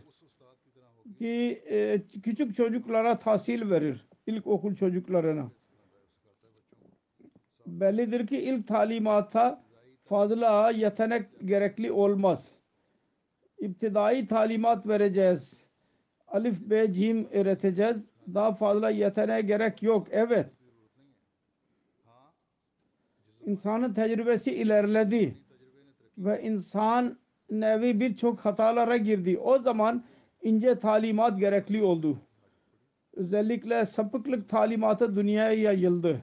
ki 1.18 1.62
e, 1.70 2.02
küçük 2.22 2.56
çocuklara 2.56 3.18
tahsil 3.18 3.70
verir. 3.70 4.06
İlk 4.26 4.46
okul 4.46 4.74
çocuklarına. 4.74 5.50
Bellidir 7.66 8.26
ki 8.26 8.38
ilk 8.38 8.68
talimata 8.68 9.64
fazla 10.12 10.70
yetenek 10.70 11.26
gerekli 11.44 11.92
olmaz. 11.92 12.52
İptidai 13.58 14.26
talimat 14.26 14.86
vereceğiz. 14.86 15.64
Alif, 16.28 16.60
B, 16.60 16.92
Cim 16.92 17.28
öğreteceğiz. 17.32 17.96
Daha 18.34 18.54
fazla 18.54 18.90
yeteneğe 18.90 19.40
gerek 19.40 19.82
yok. 19.82 20.06
Evet. 20.10 20.46
İnsanın 23.46 23.94
tecrübesi 23.94 24.52
ilerledi. 24.52 25.34
Ve 26.18 26.42
insan 26.42 27.18
nevi 27.50 28.00
birçok 28.00 28.40
hatalara 28.40 28.96
girdi. 28.96 29.38
O 29.38 29.58
zaman 29.58 30.04
ince 30.42 30.78
talimat 30.78 31.38
gerekli 31.38 31.82
oldu. 31.82 32.18
Özellikle 33.14 33.86
sapıklık 33.86 34.48
talimatı 34.48 35.16
dünyaya 35.16 35.52
yayıldı. 35.52 36.22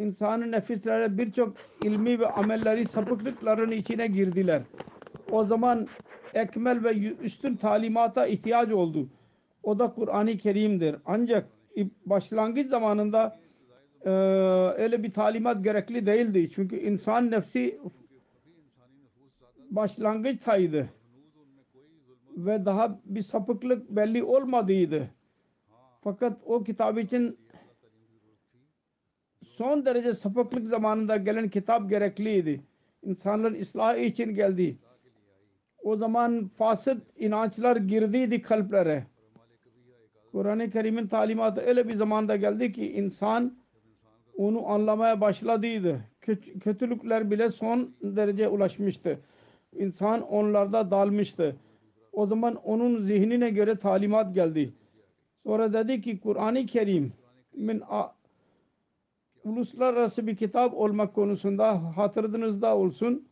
İnsanın 0.00 0.52
nefisleri 0.52 1.18
birçok 1.18 1.54
ilmi 1.84 2.20
ve 2.20 2.26
amelleri 2.26 2.84
sapıklıkların 2.84 3.70
içine 3.70 4.06
girdiler. 4.06 4.62
O 5.30 5.44
zaman 5.44 5.88
ekmel 6.34 6.84
ve 6.84 7.14
üstün 7.14 7.56
talimata 7.56 8.26
ihtiyaç 8.26 8.72
oldu. 8.72 9.08
O 9.62 9.78
da 9.78 9.94
Kur'an-ı 9.94 10.36
Kerim'dir. 10.36 10.96
Ancak 11.06 11.48
başlangıç 12.06 12.68
zamanında 12.68 13.38
e, 14.04 14.10
öyle 14.82 15.02
bir 15.02 15.12
talimat 15.12 15.64
gerekli 15.64 16.06
değildi. 16.06 16.50
Çünkü 16.54 16.76
insan 16.76 17.30
nefsi 17.30 17.80
başlangıçtaydı. 19.70 20.88
Ve 22.36 22.64
daha 22.64 23.00
bir 23.04 23.22
sapıklık 23.22 23.90
belli 23.90 24.24
olmadıydı. 24.24 25.10
Fakat 26.04 26.38
o 26.46 26.64
kitap 26.64 26.98
için 26.98 27.38
son 29.60 29.84
derece 29.84 30.14
sapıklık 30.14 30.68
zamanında 30.68 31.16
gelen 31.16 31.48
kitap 31.48 31.90
gerekliydi. 31.90 32.60
İnsanların 33.02 33.60
ıslahı 33.60 33.98
için 33.98 34.34
geldi. 34.34 34.76
O 35.82 35.96
zaman 35.96 36.50
fasıt 36.58 37.02
inançlar 37.16 37.76
girdiydi 37.76 38.42
kalplere. 38.42 39.06
Kur'an-ı 40.32 40.70
Kerim'in 40.70 41.06
talimatı 41.06 41.60
öyle 41.60 41.88
bir 41.88 41.94
zamanda 41.94 42.36
geldi 42.36 42.72
ki 42.72 42.92
insan 42.92 43.58
onu 44.36 44.68
anlamaya 44.68 45.20
başladıydı. 45.20 46.00
Kötü, 46.20 46.58
kötülükler 46.58 47.30
bile 47.30 47.50
son 47.50 47.94
derece 48.02 48.48
ulaşmıştı. 48.48 49.18
İnsan 49.76 50.22
onlarda 50.22 50.90
dalmıştı. 50.90 51.56
O 52.12 52.26
zaman 52.26 52.54
onun 52.54 52.98
zihnine 52.98 53.50
göre 53.50 53.76
talimat 53.76 54.34
geldi. 54.34 54.72
Sonra 55.42 55.72
dedi 55.72 56.00
ki 56.00 56.20
Kur'an-ı 56.20 56.66
Kerim 56.66 57.12
min 57.56 57.82
uluslararası 59.44 60.26
bir 60.26 60.36
kitap 60.36 60.74
olmak 60.74 61.14
konusunda 61.14 61.96
hatırınızda 61.96 62.76
olsun. 62.76 63.28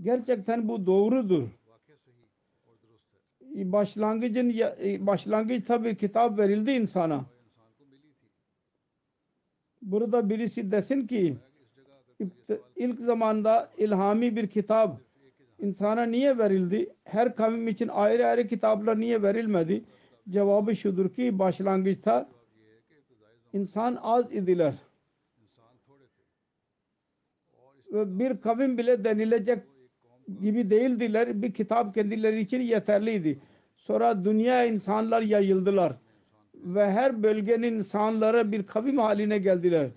Gerçekten 0.00 0.68
bu 0.68 0.86
doğrudur. 0.86 1.48
Başlangıcın 3.54 4.54
başlangıçta 5.06 5.84
bir 5.84 5.94
kitap 5.94 6.38
verildi 6.38 6.70
insana. 6.70 7.24
Burada 9.82 10.30
birisi 10.30 10.70
desin 10.70 11.06
ki 11.06 11.36
ilk 12.76 13.00
zamanda 13.00 13.70
ilhami 13.78 14.36
bir 14.36 14.46
kitap 14.46 15.00
insana 15.58 16.02
niye 16.02 16.38
verildi? 16.38 16.94
Her 17.04 17.36
kavim 17.36 17.68
için 17.68 17.88
ayrı 17.88 18.26
ayrı 18.26 18.48
kitaplar 18.48 19.00
niye 19.00 19.22
verilmedi? 19.22 19.84
Cevabı 20.28 20.76
şudur 20.76 21.12
ki 21.12 21.38
başlangıçta 21.38 22.28
insan 23.52 23.98
az 24.02 24.32
idiler. 24.32 24.74
Ve 27.92 28.18
bir 28.18 28.40
kavim 28.40 28.78
bile 28.78 29.04
denilecek 29.04 29.62
gibi 30.40 30.70
değildiler. 30.70 31.42
Bir 31.42 31.54
kitap 31.54 31.94
kendileri 31.94 32.40
için 32.40 32.60
yeterliydi. 32.60 33.38
Sonra 33.76 34.24
dünya 34.24 34.64
insanlar 34.64 35.22
yayıldılar. 35.22 35.96
Ve 36.54 36.90
her 36.90 37.22
bölgenin 37.22 37.72
insanları 37.72 38.52
bir 38.52 38.66
kavim 38.66 38.98
haline 38.98 39.38
geldiler. 39.38 39.90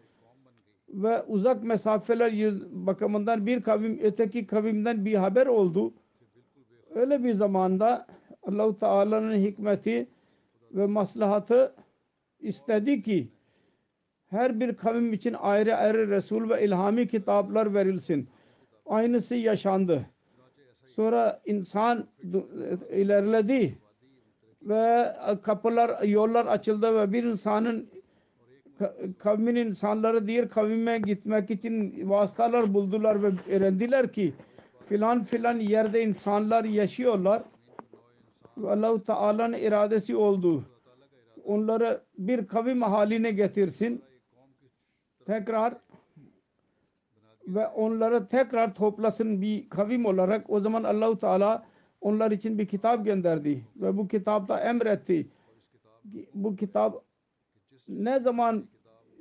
Ve 0.90 1.24
uzak 1.24 1.64
mesafeler 1.64 2.54
bakımından 2.72 3.46
bir 3.46 3.62
kavim 3.62 4.00
öteki 4.04 4.48
kavimden 4.48 5.06
bir 5.06 5.16
haber 5.16 5.48
oldu. 5.48 5.94
Öyle 6.90 7.24
bir 7.24 7.34
zamanda 7.34 8.08
Allah-u 8.44 8.80
Teala'nın 8.80 9.36
hikmeti 9.36 10.08
ve 10.72 10.86
maslahatı 10.86 11.76
istedi 12.40 13.02
ki 13.02 13.35
her 14.36 14.60
bir 14.60 14.76
kavim 14.76 15.14
için 15.14 15.36
ayrı 15.40 15.76
ayrı 15.76 16.10
Resul 16.10 16.50
ve 16.50 16.66
ilhami 16.66 17.08
kitaplar 17.08 17.74
verilsin. 17.74 18.28
Aynısı 18.86 19.36
yaşandı. 19.36 20.06
Sonra 20.96 21.42
insan 21.46 22.08
ilerledi 22.92 23.78
ve 24.62 25.14
kapılar, 25.44 26.04
yollar 26.04 26.46
açıldı 26.46 26.96
ve 26.96 27.14
bir 27.14 27.24
insanın 27.24 27.90
ka- 28.80 29.14
kavmin 29.14 29.56
insanları 29.56 30.28
diğer 30.28 30.50
kavime 30.50 31.00
gitmek 31.00 31.52
için 31.52 32.10
vasıtalar 32.10 32.74
buldular 32.74 33.24
ve 33.24 33.32
öğrendiler 33.56 34.14
ki 34.14 34.34
filan 34.90 35.24
filan 35.24 35.60
yerde 35.60 36.04
insanlar 36.04 36.64
yaşıyorlar 36.64 37.44
Allah-u 38.64 39.04
Teala'nın 39.04 39.58
iradesi 39.58 40.16
oldu. 40.16 40.64
Onları 41.46 42.02
bir 42.18 42.48
kavim 42.48 42.82
haline 42.82 43.32
getirsin. 43.32 44.02
Tekrar 45.26 45.74
ve 47.48 47.68
onları 47.68 48.28
tekrar 48.28 48.76
toplasın 48.76 49.42
bir 49.42 49.70
kavim 49.70 50.06
olarak. 50.06 50.50
O 50.50 50.60
zaman 50.60 50.84
Allah-u 50.84 51.20
Teala 51.20 51.66
onlar 52.02 52.32
için 52.32 52.58
bir 52.58 52.68
kitap 52.68 53.06
gönderdi 53.06 53.62
ve 53.76 53.98
bu 53.98 54.08
kitapta 54.08 54.60
emretti. 54.60 55.28
Bu 56.34 56.56
kitap 56.56 57.04
ne 57.88 58.20
zaman 58.20 58.66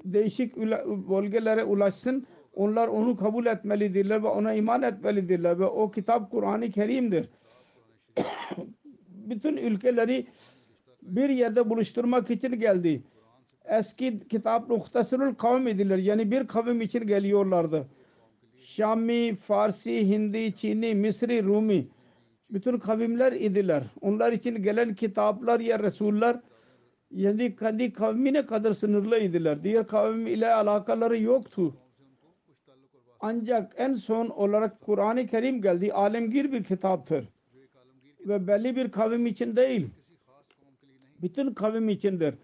değişik 0.04 0.56
bölgelere 1.10 1.64
ulaşsın 1.64 2.26
onlar 2.54 2.88
onu 2.88 3.16
kabul 3.16 3.46
etmelidirler 3.46 4.22
ve 4.22 4.28
ona 4.28 4.54
iman 4.54 4.82
etmelidirler 4.82 5.58
ve 5.58 5.64
o 5.64 5.90
kitap 5.90 6.30
Kur'an-ı 6.30 6.70
Kerim'dir. 6.70 7.28
Bütün 9.08 9.56
ülkeleri 9.56 10.26
bir 11.02 11.28
yerde 11.28 11.70
buluşturmak 11.70 12.30
için 12.30 12.60
geldi. 12.60 13.02
Eski 13.64 14.28
kitap 14.28 14.68
Muhtasırul 14.68 15.34
Kavm 15.34 15.68
idiler. 15.68 15.98
Yani 15.98 16.30
bir 16.30 16.46
kavim 16.46 16.80
için 16.80 17.06
geliyorlardı. 17.06 17.86
Şami, 18.64 19.36
Farsi, 19.36 20.08
Hindi, 20.08 20.56
Çini, 20.56 20.94
Misri, 20.94 21.44
Rumi 21.44 21.86
bütün 22.50 22.78
kavimler 22.78 23.32
idiler. 23.32 23.84
Onlar 24.00 24.32
için 24.32 24.62
gelen 24.62 24.94
kitaplar 24.94 25.60
ya 25.60 25.78
Resuller 25.78 26.40
yani 27.10 27.56
kendi 27.56 27.92
kavmine 27.92 28.46
kadar 28.46 28.72
sınırlı 28.72 29.18
idiler. 29.18 29.64
Diğer 29.64 29.86
kavim 29.86 30.26
ile 30.26 30.54
alakaları 30.54 31.20
yoktu. 31.20 31.74
Ancak 33.20 33.72
en 33.76 33.92
son 33.92 34.28
olarak 34.28 34.80
Kur'an-ı 34.80 35.26
Kerim 35.26 35.62
geldi. 35.62 35.92
Alemgir 35.92 36.52
bir 36.52 36.64
kitaptır. 36.64 37.28
Ve 38.20 38.46
belli 38.46 38.76
bir 38.76 38.90
kavim 38.90 39.26
için 39.26 39.56
değil. 39.56 39.90
Bütün 41.22 41.54
kavim 41.54 41.88
içindir. 41.88 42.34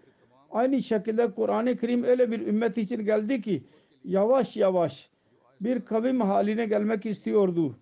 Aynı 0.51 0.81
şekilde 0.81 1.31
Kur'an-ı 1.31 1.77
Kerim 1.77 2.03
öyle 2.03 2.31
bir 2.31 2.47
ümmet 2.47 2.77
için 2.77 3.05
geldi 3.05 3.41
ki 3.41 3.63
yavaş 4.05 4.57
yavaş 4.57 5.09
bir 5.61 5.85
kavim 5.85 6.21
haline 6.21 6.65
gelmek 6.65 7.05
istiyordu. 7.05 7.75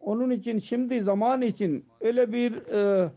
Onun 0.00 0.30
için 0.30 0.58
şimdi 0.58 1.00
zaman 1.00 1.42
için 1.42 1.84
öyle 2.00 2.32
bir 2.32 2.52
e, 2.52 3.10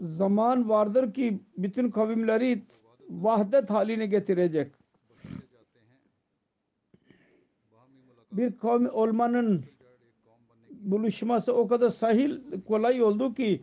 zaman 0.00 0.68
vardır 0.68 1.14
ki 1.14 1.40
bütün 1.56 1.90
kavimleri 1.90 2.62
vahdet 3.10 3.70
haline 3.70 4.06
getirecek. 4.06 4.72
Bir 8.32 8.56
kavim 8.56 8.88
olmanın 8.92 9.64
buluşması 10.70 11.54
o 11.54 11.68
kadar 11.68 11.90
sahil 11.90 12.40
kolay 12.68 13.02
oldu 13.02 13.34
ki 13.34 13.60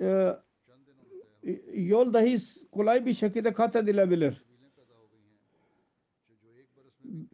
e, 0.00 0.36
yol 1.74 2.12
dahi 2.12 2.36
kolay 2.72 3.06
bir 3.06 3.14
şekilde 3.14 3.52
kat 3.52 3.76
edilebilir. 3.76 4.44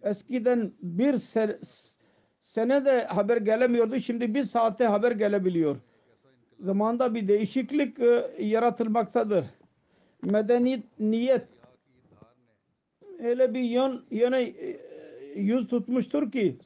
Eskiden 0.03 0.73
bir 0.83 1.19
se 1.19 1.59
senede 2.41 3.05
haber 3.05 3.37
gelemiyordu. 3.37 4.01
Şimdi 4.01 4.35
bir 4.35 4.45
saate 4.45 4.85
haber 4.85 5.13
gelebiliyor. 5.13 5.77
Zamanda 6.61 7.15
bir 7.15 7.29
değişiklik 7.29 8.01
e, 8.01 8.27
yaratılmaktadır. 8.39 9.45
Medeniyet 10.23 10.85
niyet 11.01 11.47
öyle 13.19 13.55
bir 13.55 13.61
yön 13.61 14.05
yöne 14.11 14.43
e, 14.43 14.79
yüz 15.37 15.69
tutmuştur 15.69 16.33
ki 16.33 16.57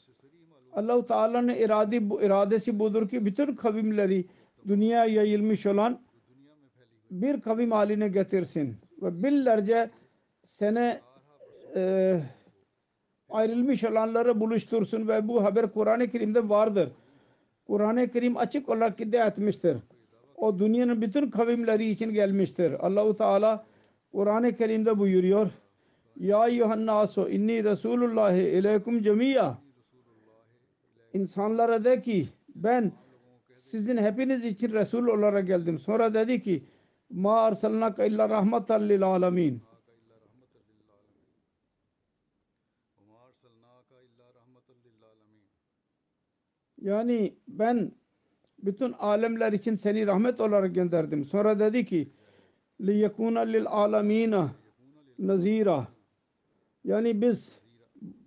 Allah-u 0.73 1.07
Teala'nın 1.07 1.55
irade, 1.55 2.11
bu, 2.11 2.23
iradesi 2.23 2.79
budur 2.79 3.09
ki 3.09 3.27
bütün 3.27 3.55
kavimleri 3.55 4.25
dünya 4.69 5.05
yayılmış 5.05 5.67
olan 5.67 6.01
bir 7.11 7.41
kavim 7.41 7.73
haline 7.73 8.09
getirsin. 8.09 8.77
Ve 9.03 9.23
binlerce 9.23 9.91
sene 10.45 11.01
e, 11.77 12.17
ayrılmış 13.29 13.85
olanları 13.85 14.41
buluştursun 14.41 15.09
ve 15.09 15.29
bu 15.29 15.45
haber 15.45 15.73
Kur'an-ı 15.73 16.11
Kerim'de 16.11 16.49
vardır. 16.49 16.89
Kur'an-ı 17.67 18.09
Kerim 18.09 18.37
açık 18.37 18.69
olarak 18.69 19.01
iddia 19.01 19.27
etmiştir. 19.27 19.77
O 20.37 20.59
dünyanın 20.59 21.01
bütün 21.01 21.31
kavimleri 21.31 21.91
için 21.91 22.13
gelmiştir. 22.13 22.87
Allahu 22.87 23.17
Teala 23.17 23.67
Kur'an-ı 24.13 24.57
Kerim'de 24.57 24.99
buyuruyor. 24.99 25.51
Ya 26.17 26.47
yuhannasu 26.47 27.29
inni 27.29 27.65
Resulullah 27.65 28.33
ileykum 28.33 29.03
cemiya. 29.03 29.59
İnsanlara 31.15 31.85
de 31.85 32.03
ki 32.03 32.29
ben 32.55 32.93
sizin 33.57 33.97
hepiniz 33.97 34.45
için 34.45 34.73
Resul 34.73 35.07
olarak 35.07 35.47
geldim. 35.47 35.79
Sonra 35.79 36.15
dedi 36.15 36.43
ki 36.43 36.63
Ma 37.11 37.41
arsalnaka 37.41 38.05
illa 38.05 38.29
rahmeten 38.29 38.89
lil 38.89 39.03
alamin. 39.03 39.63
Yani 46.81 47.35
ben 47.49 47.93
bütün 48.59 48.93
alemler 48.93 49.53
için 49.53 49.75
seni 49.75 50.07
rahmet 50.07 50.41
olarak 50.41 50.75
gönderdim. 50.75 51.25
Sonra 51.25 51.59
dedi 51.59 51.85
ki 51.85 52.09
liyekuna 52.81 53.41
lil 53.41 53.67
alamina 53.67 54.53
nazira. 55.19 55.89
Yani 56.85 57.21
biz 57.23 57.59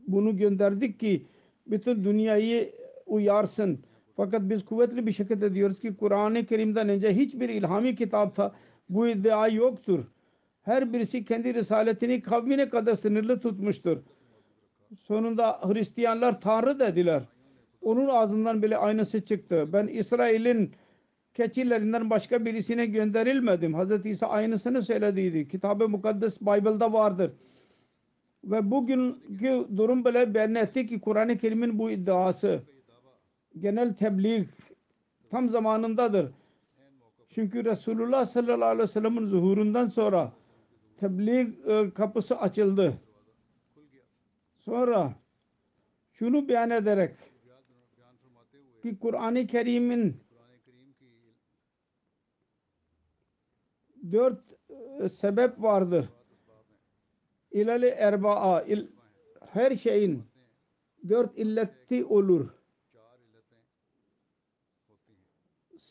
bunu 0.07 0.38
gönderdik 0.38 0.99
ki 0.99 1.25
bütün 1.67 2.03
dünyayı 2.03 2.71
uyarsın. 3.05 3.79
Fakat 4.15 4.41
biz 4.49 4.65
kuvvetli 4.65 5.07
bir 5.07 5.11
şekilde 5.11 5.53
diyoruz 5.53 5.79
ki 5.79 5.95
Kur'an-ı 5.97 6.45
Kerim'den 6.45 6.89
önce 6.89 7.15
hiçbir 7.15 7.49
ilhami 7.49 7.95
kitapta 7.95 8.55
bu 8.89 9.07
iddia 9.07 9.47
yoktur. 9.47 10.03
Her 10.61 10.93
birisi 10.93 11.25
kendi 11.25 11.53
risaletini 11.53 12.21
kavmine 12.21 12.69
kadar 12.69 12.95
sınırlı 12.95 13.39
tutmuştur. 13.39 13.97
Sonunda 14.99 15.59
Hristiyanlar 15.63 16.41
Tanrı 16.41 16.79
dediler. 16.79 17.23
Onun 17.81 18.07
ağzından 18.07 18.63
bile 18.63 18.77
aynısı 18.77 19.25
çıktı. 19.25 19.73
Ben 19.73 19.88
İsrail'in 19.88 20.71
keçilerinden 21.34 22.09
başka 22.09 22.45
birisine 22.45 22.86
gönderilmedim. 22.86 23.79
Hz. 23.79 24.05
İsa 24.05 24.27
aynısını 24.27 24.81
söylediydi. 24.81 25.47
Kitab-ı 25.47 25.89
Mukaddes 25.89 26.41
Bible'da 26.41 26.93
vardır. 26.93 27.31
Ve 28.43 28.71
bugünkü 28.71 29.67
durum 29.77 30.05
bile 30.05 30.34
beyan 30.34 30.55
etti 30.55 30.88
ki 30.88 30.99
Kur'an-ı 30.99 31.38
Kerim'in 31.38 31.79
bu 31.79 31.91
iddiası 31.91 32.61
genel 33.59 33.93
tebliğ 33.93 34.45
tam 35.29 35.49
zamanındadır. 35.49 36.31
Çünkü 37.36 37.65
Resulullah 37.65 38.25
sallallahu 38.25 38.65
aleyhi 38.65 38.79
ve 38.84 38.88
sellem'in 38.88 39.25
zuhurundan 39.25 39.88
sonra 39.88 40.31
tebliğ 40.97 41.53
e, 41.67 41.93
kapısı 41.93 42.38
açıldı. 42.38 42.93
Sonra 44.59 45.13
şunu 46.13 46.47
beyan 46.47 46.69
ederek 46.69 47.15
ki 48.81 48.97
Kur'an-ı 48.99 49.47
Kerim'in 49.47 50.17
dört 54.11 54.39
e, 54.99 55.09
sebep 55.09 55.61
vardır. 55.61 56.09
İlali 57.51 57.88
erba'a 57.88 58.61
il, 58.61 58.88
her 59.53 59.75
şeyin 59.75 60.23
dört 61.09 61.38
illeti 61.38 62.05
olur. 62.05 62.49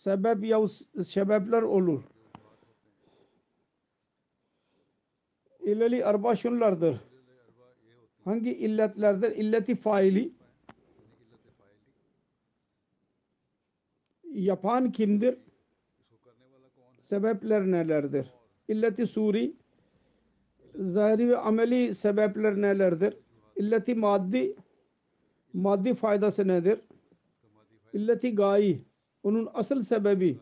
Sebep 0.02 0.44
ya 0.44 0.68
sebepler 1.04 1.62
olur. 1.62 2.02
İlali 5.64 5.98
erba 5.98 6.36
şunlardır. 6.36 7.00
Hangi 8.24 8.52
illetlerdir? 8.54 9.30
İlleti 9.30 9.74
faili 9.76 10.32
yapan 14.24 14.92
kimdir? 14.92 15.38
Sebepler 16.98 17.62
nelerdir? 17.62 18.26
İlleti 18.68 19.06
suri 19.06 19.56
zahiri 20.74 21.28
ve 21.28 21.36
ameli 21.36 21.94
sebepler 21.94 22.56
nelerdir? 22.56 23.16
İlleti 23.56 23.94
maddi 23.94 24.56
maddi 25.52 25.94
faydası 25.94 26.48
nedir? 26.48 26.80
İlleti 27.92 28.34
gayi 28.34 28.91
onun 29.22 29.48
asıl 29.54 29.82
sebebi 29.82 30.38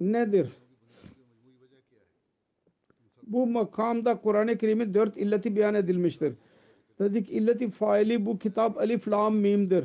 nedir? 0.00 0.52
Bu 3.22 3.46
makamda 3.46 4.20
Kur'an-ı 4.20 4.58
Kerim'in 4.58 4.94
dört 4.94 5.16
illeti 5.16 5.56
beyan 5.56 5.74
edilmiştir. 5.74 6.34
Dedik 6.98 7.30
illeti 7.30 7.70
faili 7.70 8.26
bu 8.26 8.38
kitap 8.38 8.78
alif 8.78 9.08
lam 9.08 9.36
mimdir. 9.36 9.84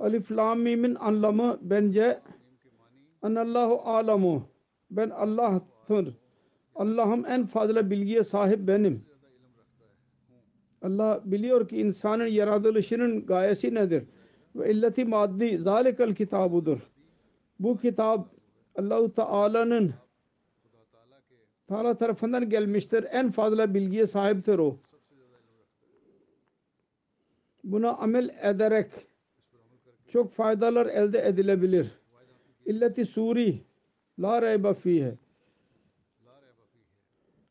Alif 0.00 0.32
Lam 0.32 0.60
Mim'in 0.60 0.94
anlamı 0.94 1.58
bence 1.62 2.20
Anallahu 3.22 3.80
alamu. 3.90 4.42
Ben 4.90 5.10
Allah'tır. 5.10 6.14
Allah'ım 6.74 7.26
en 7.26 7.46
fazla 7.46 7.90
bilgiye 7.90 8.24
sahip 8.24 8.68
benim. 8.68 9.09
Allah 10.82 11.20
biliyor 11.24 11.68
ki 11.68 11.80
insanın 11.80 12.26
yaratılışının 12.26 13.26
gayesi 13.26 13.74
nedir? 13.74 14.04
Ve 14.56 14.70
illeti 14.70 15.04
maddi 15.04 15.58
zalikal 15.58 16.14
kitabudur. 16.14 16.78
Bu 17.60 17.78
kitap 17.78 18.28
Allahu 18.76 19.14
Teala'nın 19.14 19.94
Teala 21.68 21.94
tarafından 21.94 22.50
gelmiştir. 22.50 23.06
En 23.10 23.30
fazla 23.30 23.74
bilgiye 23.74 24.06
sahiptir 24.06 24.58
o. 24.58 24.76
Buna 27.64 27.90
amel 27.90 28.30
ederek 28.42 28.90
çok 30.08 30.32
faydalar 30.32 30.86
elde 30.86 31.26
edilebilir. 31.26 31.90
İlleti 32.66 33.06
suri 33.06 33.60
la 34.18 34.42
reyba 34.42 34.74
fihe. 34.74 35.14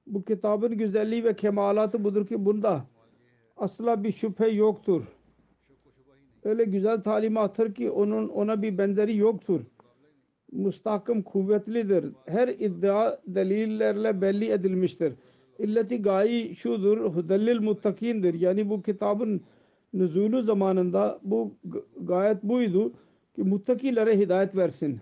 Bu 0.07 0.23
kitabın 0.23 0.77
güzelliği 0.77 1.23
ve 1.23 1.35
kemalatı 1.35 2.03
budur 2.03 2.27
ki 2.27 2.45
bunda 2.45 2.85
asla 3.59 4.03
bir 4.03 4.11
şüphe 4.11 4.47
yoktur. 4.47 5.03
Öyle 6.43 6.63
güzel 6.63 7.01
talimattır 7.01 7.73
ki 7.73 7.91
onun 7.91 8.29
ona 8.29 8.61
bir 8.61 8.77
benzeri 8.77 9.17
yoktur. 9.17 9.61
Mustahkım 10.51 11.21
kuvvetlidir. 11.21 12.05
Her 12.25 12.47
iddia 12.47 13.17
delillerle 13.27 14.21
belli 14.21 14.51
edilmiştir. 14.51 15.13
İlleti 15.59 16.01
gayi 16.01 16.55
şudur, 16.55 16.97
hudellil 16.97 17.59
muttakindir. 17.59 18.33
Yani 18.33 18.69
bu 18.69 18.81
kitabın 18.81 19.41
nüzulü 19.93 20.43
zamanında 20.43 21.19
bu 21.23 21.53
gayet 22.01 22.43
buydu 22.43 22.93
ki 23.35 23.43
muttakilere 23.43 24.17
hidayet 24.19 24.55
versin. 24.55 24.99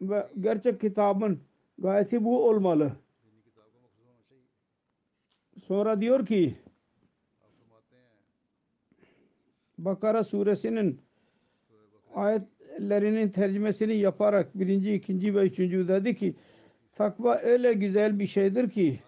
Ve 0.00 0.28
gerçek 0.40 0.80
kitabın 0.80 1.40
gayesi 1.78 2.24
bu 2.24 2.48
olmalı. 2.48 2.92
Sonra 5.68 6.00
diyor 6.00 6.26
ki 6.26 6.54
Bakara 9.78 10.24
suresinin 10.24 11.00
ayetlerinin 12.14 13.28
tercümesini 13.28 13.96
yaparak 13.96 14.58
birinci, 14.58 14.94
ikinci 14.94 15.34
ve 15.34 15.46
üçüncü 15.46 15.88
dedi 15.88 16.16
ki 16.16 16.34
takva 16.94 17.38
öyle 17.38 17.72
güzel 17.72 18.18
bir 18.18 18.26
şeydir 18.26 18.70
ki 18.70 19.00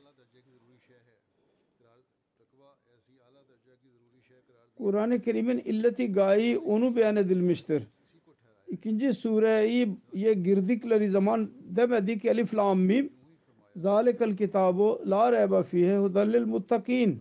Kur'an-ı 4.76 5.20
Kerim'in 5.22 5.58
illeti 5.58 6.12
gayi 6.12 6.58
onu 6.58 6.96
beyan 6.96 7.16
edilmiştir. 7.16 7.82
İkinci 8.68 9.12
sureye 9.12 9.88
girdikleri 10.34 11.10
zaman 11.10 11.50
demedik 11.60 12.24
elif 12.24 12.54
lam 12.54 12.80
mim 12.80 13.15
zalikel 13.76 14.36
kitabu 14.36 15.00
la 15.06 15.32
reyba 15.32 15.62
fihe 15.62 15.96
hudallil 15.98 16.46
muttakin 16.46 17.20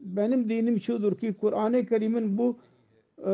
benim 0.00 0.48
dinim 0.48 0.80
şudur 0.80 1.18
ki 1.18 1.34
Kur'an-ı 1.40 1.86
Kerim'in 1.86 2.38
bu 2.38 2.58
e, 3.18 3.30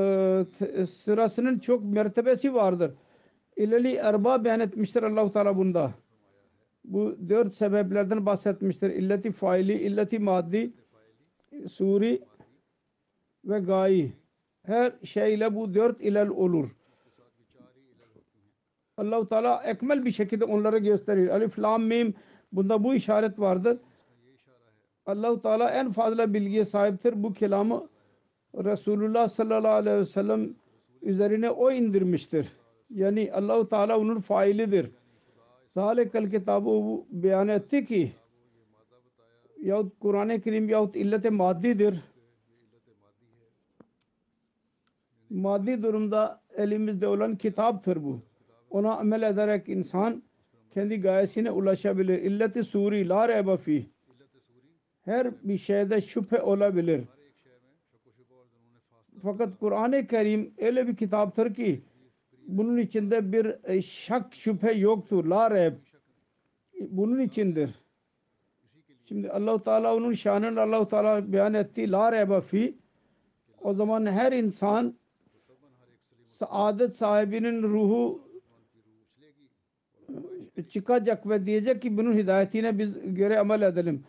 sırasının 0.86 1.58
çok 1.58 1.84
mertebesi 1.84 2.54
vardır. 2.54 2.92
İleli 3.56 3.94
erba 3.94 4.44
beyan 4.44 4.60
etmiştir 4.60 5.02
Allah-u 5.02 5.32
Teala 5.32 5.56
bunda. 5.56 5.94
Bu 6.84 7.16
dört 7.28 7.54
sebeplerden 7.54 8.26
bahsetmiştir. 8.26 8.90
İlleti 8.90 9.32
faili, 9.32 9.72
illeti 9.72 10.18
maddi, 10.18 10.72
suri 11.68 12.22
ve 13.44 13.58
gayi. 13.58 14.12
Her 14.62 14.92
şeyle 15.04 15.54
bu 15.54 15.74
dört 15.74 16.00
ilal 16.00 16.28
olur. 16.28 16.75
Allah-u 18.96 19.28
Teala 19.28 19.62
ekmel 19.64 20.04
bir 20.04 20.10
şekilde 20.10 20.44
onlara 20.44 20.78
gösterir. 20.78 21.28
Alif, 21.28 21.58
lam, 21.58 21.82
mim 21.82 22.14
bunda 22.52 22.84
bu 22.84 22.94
işaret 22.94 23.38
vardır. 23.38 23.78
Allah-u 25.06 25.42
Teala 25.42 25.70
en 25.70 25.92
fazla 25.92 26.34
bilgiye 26.34 26.64
sahiptir. 26.64 27.22
Bu 27.22 27.32
kelamı 27.32 27.88
Resulullah 28.54 29.28
sallallahu 29.28 29.72
aleyhi 29.72 29.98
ve 29.98 30.04
sellem 30.04 30.54
üzerine 31.02 31.50
o 31.50 31.70
indirmiştir. 31.70 32.52
Yani 32.90 33.32
Allah-u 33.32 33.68
Teala 33.68 33.98
onun 33.98 34.20
failidir. 34.20 34.90
Zalikel 35.68 36.30
kitabı 36.30 37.02
beyan 37.10 37.48
etti 37.48 37.86
ki 37.86 38.12
yahut 39.62 39.92
Kur'an-ı 40.00 40.40
Kerim 40.40 40.68
yahut 40.68 40.96
illet-i 40.96 41.30
maddidir. 41.30 42.00
Maddi 45.30 45.82
durumda 45.82 46.40
elimizde 46.56 47.08
olan 47.08 47.36
kitaptır 47.36 48.04
bu. 48.04 48.20
Ona 48.70 48.96
amel 48.96 49.22
ederek 49.22 49.68
insan 49.68 50.22
kendi 50.74 51.00
gayesine 51.00 51.50
ulaşabilir. 51.50 52.18
İllet-i 52.22 52.64
suri 52.64 53.08
la 53.08 53.28
reyba 53.28 53.56
fih 53.56 53.84
her 55.06 55.30
bir 55.42 55.58
şeyde 55.58 56.00
şüphe 56.00 56.42
olabilir. 56.42 57.04
Fakat 59.22 59.58
Kur'an-ı 59.60 60.06
Kerim 60.06 60.54
öyle 60.58 60.88
bir 60.88 60.96
kitaptır 60.96 61.54
ki 61.54 61.82
bunun 62.46 62.78
içinde 62.78 63.32
bir 63.32 63.56
e, 63.64 63.82
şak 63.82 64.34
şüphe 64.34 64.72
yoktur. 64.72 65.24
La 65.24 65.50
reyb. 65.50 65.74
Bunun 66.80 67.20
içindir. 67.20 67.70
Şimdi 69.04 69.30
Allah-u 69.30 69.62
Teala 69.62 69.96
onun 69.96 70.12
şanını 70.12 70.60
Allah-u 70.60 70.88
Teala 70.88 71.32
beyan 71.32 71.54
etti. 71.54 71.90
La 71.92 72.12
reyba 72.12 72.40
fi. 72.40 72.74
O 73.60 73.74
zaman 73.74 74.06
her 74.06 74.32
insan 74.32 74.94
saadet 76.26 76.96
sahibinin 76.96 77.62
ruhu 77.62 78.25
çıkacak 80.62 81.28
ve 81.28 81.46
diyecek 81.46 81.82
ki 81.82 81.96
bunun 81.96 82.16
hidayetine 82.16 82.78
biz 82.78 83.14
göre 83.14 83.38
amel 83.38 83.62
edelim. 83.62 84.04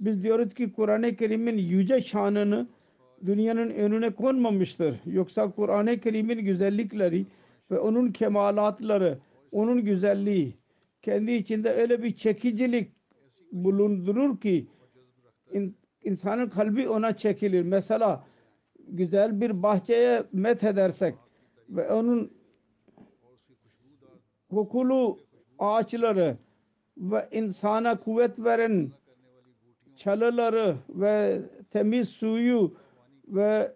Biz 0.00 0.22
diyoruz 0.22 0.54
ki 0.54 0.72
Kur'an-ı 0.72 1.16
Kerim'in 1.16 1.58
yüce 1.58 2.00
şanını 2.00 2.68
dünyanın 3.26 3.70
önüne 3.70 4.10
konmamıştır. 4.10 5.00
Yoksa 5.06 5.50
Kur'an-ı 5.50 6.00
Kerim'in 6.00 6.38
güzellikleri 6.38 7.26
ve 7.70 7.78
onun 7.78 8.12
kemalatları, 8.12 9.18
onun 9.52 9.84
güzelliği 9.84 10.54
kendi 11.02 11.32
içinde 11.32 11.70
öyle 11.70 12.02
bir 12.02 12.16
çekicilik 12.16 12.92
bulundurur 13.52 14.40
ki 14.40 14.66
in, 15.52 15.76
insanın 16.04 16.48
kalbi 16.48 16.88
ona 16.88 17.16
çekilir. 17.16 17.62
Mesela 17.62 18.24
güzel 18.88 19.40
bir 19.40 19.62
bahçeye 19.62 20.24
met 20.32 20.64
edersek 20.64 21.14
ve 21.68 21.92
onun 21.92 22.32
kokulu 24.50 25.18
ağaçları 25.62 26.36
ve 26.96 27.28
insana 27.32 28.00
kuvvet 28.00 28.38
veren 28.38 28.90
çalıları 29.96 30.76
ve 30.88 31.40
temiz 31.70 32.08
suyu 32.08 32.74
ve 33.28 33.72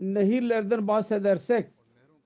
nehirlerden 0.00 0.88
bahsedersek 0.88 1.66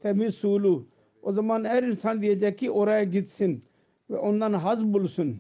temiz 0.00 0.34
sulu 0.34 0.86
o 1.22 1.32
zaman 1.32 1.64
her 1.64 1.82
insan 1.82 2.22
diyecek 2.22 2.58
ki 2.58 2.70
oraya 2.70 3.04
gitsin 3.04 3.64
ve 4.10 4.16
ondan 4.16 4.52
haz 4.52 4.84
bulsun. 4.84 5.36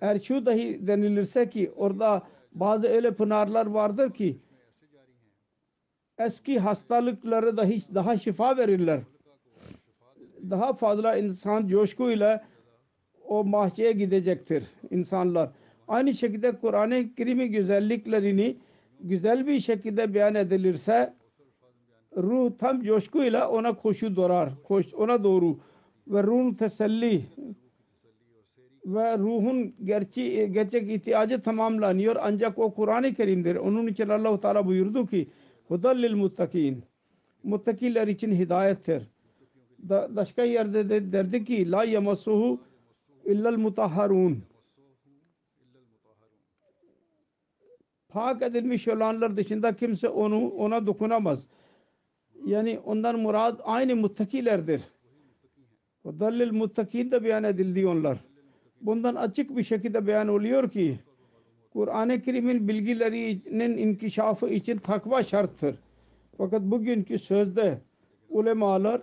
Eğer 0.00 0.18
şu 0.18 0.46
dahi 0.46 0.86
denilirse 0.86 1.50
ki 1.50 1.72
orada 1.76 2.22
bazı 2.52 2.86
öyle 2.86 3.14
pınarlar 3.14 3.66
vardır 3.66 4.10
ki 4.10 4.36
eski 6.18 6.58
hastalıkları 6.58 7.56
dahi 7.56 7.94
daha 7.94 8.18
şifa 8.18 8.56
verirler. 8.56 9.00
Daha 10.50 10.72
fazla 10.72 11.16
insan 11.16 11.68
coşkuyla 11.68 12.44
o 13.32 13.52
bahçeye 13.52 13.92
gidecektir 13.92 14.64
insanlar. 14.90 15.50
Aynı 15.88 16.14
şekilde 16.14 16.52
Kur'an-ı 16.56 17.14
Kerim'in 17.14 17.52
güzelliklerini 17.52 18.56
güzel 19.00 19.46
bir 19.46 19.60
şekilde 19.60 20.14
beyan 20.14 20.34
edilirse 20.34 21.14
ruh 22.16 22.50
tam 22.58 22.82
coşkuyla 22.82 23.50
ona 23.50 23.76
koşu 23.76 24.16
dorar. 24.16 24.50
Koş, 24.64 24.94
ona 24.94 25.24
doğru 25.24 25.58
ve 26.08 26.22
ruhun 26.22 26.54
teselli 26.54 27.22
ve 28.86 29.18
ruhun 29.18 29.74
gerçi, 29.84 30.50
gerçek 30.52 30.90
ihtiyacı 30.90 31.42
tamamlanıyor 31.42 32.16
ancak 32.20 32.58
o 32.58 32.74
Kur'an-ı 32.74 33.14
Kerim'dir. 33.14 33.56
Onun 33.56 33.86
için 33.86 34.08
Allah-u 34.08 34.40
Teala 34.40 34.66
buyurdu 34.66 35.06
ki 35.06 35.28
hudallil 35.68 36.14
muttakin 36.14 36.84
muttakiler 37.44 38.08
için 38.08 38.32
hidayettir. 38.32 39.02
Da, 39.88 40.08
başka 40.16 40.42
yerde 40.42 40.88
de 40.88 41.12
derdi 41.12 41.44
ki 41.44 41.70
la 41.70 41.84
yamassuhu 41.84 42.60
illal 43.26 43.56
mutahharun 43.56 44.42
pak 48.08 48.42
edilmiş 48.42 48.88
olanlar 48.88 49.36
dışında 49.36 49.76
kimse 49.76 50.08
onu 50.08 50.48
ona 50.48 50.86
dokunamaz. 50.86 51.46
Yani 52.46 52.80
ondan 52.84 53.18
murad 53.18 53.60
aynı 53.64 53.96
muttakilerdir. 53.96 54.82
Dalil 56.04 56.52
muttakin 56.52 57.10
de 57.10 57.24
beyan 57.24 57.44
edildi 57.44 57.86
onlar. 57.86 58.18
Bundan 58.80 59.14
açık 59.14 59.56
bir 59.56 59.62
şekilde 59.62 60.06
beyan 60.06 60.28
oluyor 60.28 60.70
ki 60.70 60.98
Kur'an-ı 61.72 62.22
Kerim'in 62.22 62.68
bilgilerinin 62.68 63.78
inkişafı 63.78 64.48
için 64.48 64.78
takva 64.78 65.22
şarttır. 65.22 65.76
Fakat 66.38 66.62
bugünkü 66.62 67.18
sözde 67.18 67.78
ulemalar 68.28 69.00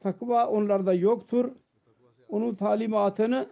takva 0.00 0.46
onlarda 0.46 0.94
yoktur. 0.94 1.50
Onun 2.30 2.54
talimatını 2.54 3.48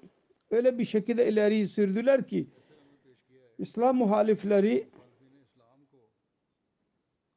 öyle 0.50 0.78
bir 0.78 0.84
şekilde 0.84 1.28
ileri 1.28 1.68
sürdüler 1.68 2.26
ki 2.26 2.46
İslam 3.58 3.96
muhalifleri 3.96 4.88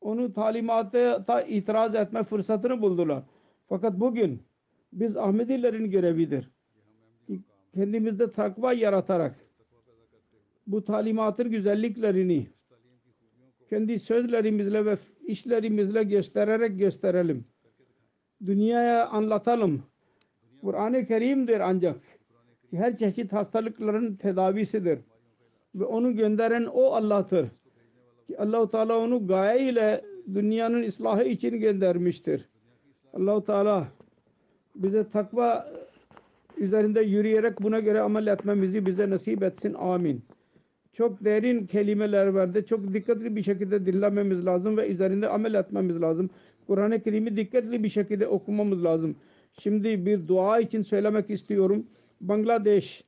onu 0.01 0.33
talimata 0.33 1.41
itiraz 1.41 1.95
etme 1.95 2.23
fırsatını 2.23 2.81
buldular. 2.81 3.23
Fakat 3.69 3.99
bugün 3.99 4.41
biz 4.93 5.17
Ahmedilerin 5.17 5.91
görevidir. 5.91 6.49
Kendimizde 7.73 8.31
takva 8.31 8.73
yaratarak 8.73 9.35
bu 10.67 10.83
talimatın 10.85 11.51
güzelliklerini 11.51 12.47
kendi 13.69 13.99
sözlerimizle 13.99 14.85
ve 14.85 14.97
işlerimizle 15.27 16.03
göstererek 16.03 16.79
gösterelim. 16.79 17.45
Dünyaya 18.45 19.07
anlatalım. 19.07 19.83
Kur'an-ı 20.61 21.05
Kerim'dir 21.05 21.59
ancak 21.59 21.95
her 22.71 22.97
çeşit 22.97 23.33
hastalıkların 23.33 24.15
tedavisidir. 24.15 24.99
Ve 25.75 25.85
onu 25.85 26.15
gönderen 26.15 26.65
o 26.73 26.91
Allah'tır. 26.91 27.47
Ki 28.27 28.39
Allahu 28.39 28.71
Teala 28.71 28.97
onu 28.97 29.27
gaye 29.27 29.69
ile 29.69 30.01
dünyanın 30.33 30.83
ıslahı 30.83 31.23
için 31.23 31.59
göndermiştir. 31.59 32.49
Allahu 33.13 33.45
Teala 33.45 33.87
bize 34.75 35.09
takva 35.09 35.65
üzerinde 36.57 37.01
yürüyerek 37.01 37.61
buna 37.61 37.79
göre 37.79 38.01
amel 38.01 38.27
etmemizi 38.27 38.85
bize 38.85 39.09
nasip 39.09 39.43
etsin. 39.43 39.73
Amin. 39.73 40.21
Çok 40.93 41.25
derin 41.25 41.65
kelimeler 41.65 42.35
verdi. 42.35 42.65
Çok 42.65 42.93
dikkatli 42.93 43.35
bir 43.35 43.43
şekilde 43.43 43.85
dinlememiz 43.85 44.45
lazım 44.45 44.77
ve 44.77 44.87
üzerinde 44.87 45.27
amel 45.27 45.53
etmemiz 45.53 46.01
lazım. 46.01 46.29
Kur'an-ı 46.67 47.01
Kerim'i 47.01 47.37
dikkatli 47.37 47.83
bir 47.83 47.89
şekilde 47.89 48.27
okumamız 48.27 48.83
lazım. 48.83 49.15
Şimdi 49.59 50.05
bir 50.05 50.27
dua 50.27 50.59
için 50.59 50.81
söylemek 50.81 51.29
istiyorum. 51.29 51.87
Bangladeş 52.21 53.03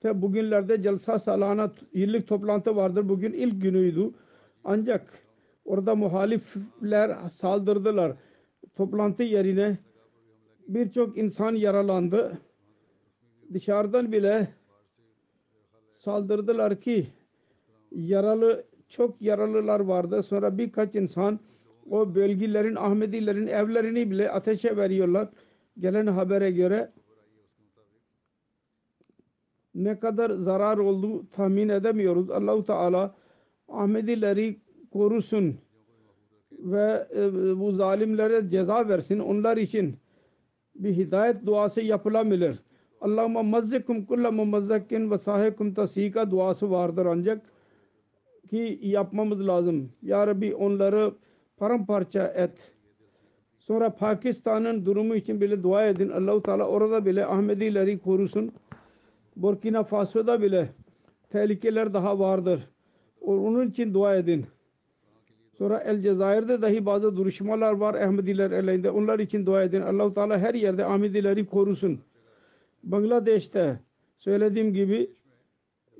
te 0.00 0.22
bugünlerde 0.22 0.82
Celsa 0.82 1.18
Salana 1.18 1.72
yıllık 1.94 2.28
toplantı 2.28 2.76
vardır. 2.76 3.08
Bugün 3.08 3.32
ilk 3.32 3.62
günüydü. 3.62 4.10
Ancak 4.64 5.18
orada 5.64 5.94
muhalifler 5.94 7.28
saldırdılar. 7.28 8.12
Toplantı 8.76 9.22
yerine 9.22 9.78
birçok 10.68 11.18
insan 11.18 11.54
yaralandı. 11.54 12.38
Dışarıdan 13.52 14.12
bile 14.12 14.48
saldırdılar 15.94 16.80
ki 16.80 17.06
yaralı 17.92 18.64
çok 18.88 19.22
yaralılar 19.22 19.80
vardı. 19.80 20.22
Sonra 20.22 20.58
birkaç 20.58 20.94
insan 20.94 21.40
o 21.90 22.14
bölgelerin 22.14 22.76
Ahmedilerin 22.76 23.46
evlerini 23.46 24.10
bile 24.10 24.30
ateşe 24.30 24.76
veriyorlar. 24.76 25.28
Gelen 25.80 26.06
habere 26.06 26.50
göre 26.50 26.92
ne 29.74 29.98
kadar 30.00 30.30
zarar 30.30 30.78
oldu 30.78 31.26
tahmin 31.30 31.68
edemiyoruz. 31.68 32.30
Allahu 32.30 32.64
Teala 32.64 33.14
Ahmedileri 33.68 34.60
korusun 34.92 35.56
ve 36.52 37.06
e, 37.16 37.32
bu 37.60 37.72
zalimlere 37.72 38.48
ceza 38.48 38.88
versin. 38.88 39.18
Onlar 39.18 39.56
için 39.56 39.96
bir 40.74 40.96
hidayet 40.96 41.46
duası 41.46 41.80
yapılabilir. 41.80 42.58
Allahümme 43.00 43.42
mazzikum 43.42 44.04
kulla 44.06 44.30
mumazzakkin 44.30 45.10
ve 45.10 45.18
sahikum 45.18 45.74
tasika 45.74 46.30
duası 46.30 46.70
vardır 46.70 47.06
ancak 47.06 47.42
ki 48.50 48.78
yapmamız 48.82 49.46
lazım. 49.46 49.92
Ya 50.02 50.26
Rabbi 50.26 50.54
onları 50.54 51.14
paramparça 51.56 52.26
et. 52.26 52.72
Sonra 53.70 53.90
Pakistan'ın 53.90 54.86
durumu 54.86 55.14
için 55.14 55.40
bile 55.40 55.62
dua 55.62 55.86
edin. 55.86 56.08
Allahu 56.10 56.42
Teala 56.42 56.64
orada 56.64 57.06
bile 57.06 57.26
Ahmedileri 57.26 57.98
korusun. 57.98 58.52
Burkina 59.36 59.84
Faso'da 59.84 60.42
bile 60.42 60.68
tehlikeler 61.32 61.94
daha 61.94 62.18
vardır. 62.18 62.68
Onun 63.20 63.70
için 63.70 63.94
dua 63.94 64.16
edin. 64.16 64.46
Sonra 65.58 65.78
El 65.78 66.02
Cezayir'de 66.02 66.62
dahi 66.62 66.86
bazı 66.86 67.16
duruşmalar 67.16 67.72
var 67.72 67.94
Ahmediler 67.94 68.50
elinde. 68.50 68.90
Onlar 68.90 69.18
için 69.18 69.46
dua 69.46 69.62
edin. 69.62 69.80
Allahu 69.80 70.14
Teala 70.14 70.38
her 70.38 70.54
yerde 70.54 70.84
Ahmedileri 70.84 71.46
korusun. 71.46 72.00
Bangladeş'te 72.82 73.80
söylediğim 74.18 74.74
gibi 74.74 75.10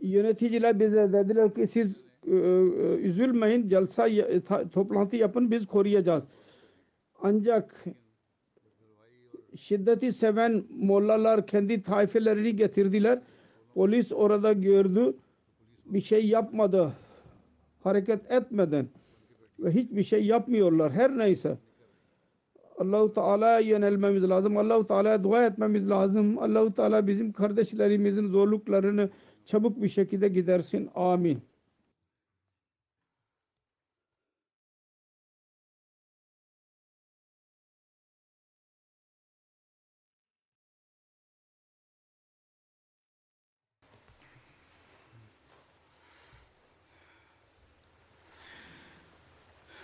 yöneticiler 0.03 0.81
bize 0.81 1.13
dediler 1.13 1.55
ki 1.55 1.67
siz 1.67 2.01
e, 2.27 2.35
e, 2.35 2.97
üzülmeyin, 2.97 3.69
celsa 3.69 4.09
toplantı 4.73 5.17
yapın 5.17 5.51
biz 5.51 5.67
koruyacağız. 5.67 6.25
Ancak 7.23 7.85
şiddeti 9.57 10.13
seven 10.13 10.65
mollalar 10.71 11.47
kendi 11.47 11.83
taifelerini 11.83 12.57
getirdiler. 12.57 13.19
Polis 13.75 14.13
orada 14.13 14.53
gördü. 14.53 15.15
Bir 15.87 16.01
şey 16.01 16.27
yapmadı. 16.27 16.93
Hareket 17.81 18.33
etmeden 18.33 18.89
ve 19.59 19.71
hiçbir 19.71 20.03
şey 20.05 20.27
yapmıyorlar. 20.27 20.93
Her 20.93 21.19
neyse. 21.19 21.59
Allahu 22.79 23.15
Teala'ya 23.15 23.61
yönelmemiz 23.61 24.23
lazım. 24.23 24.57
Allahu 24.57 24.87
Teala'ya 24.87 25.25
dua 25.25 25.47
etmemiz 25.47 25.91
lazım. 25.91 26.39
Allahu 26.39 26.75
Teala 26.75 27.07
bizim 27.07 27.33
kardeşlerimizin 27.33 28.29
zorluklarını 28.29 29.11
çabuk 29.45 29.83
bir 29.83 29.89
şekilde 29.89 30.29
gidersin. 30.29 30.91
Amin. 30.95 31.43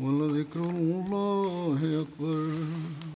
ولذكر 0.00 0.60
الله 0.60 1.78
أكبر. 2.02 2.50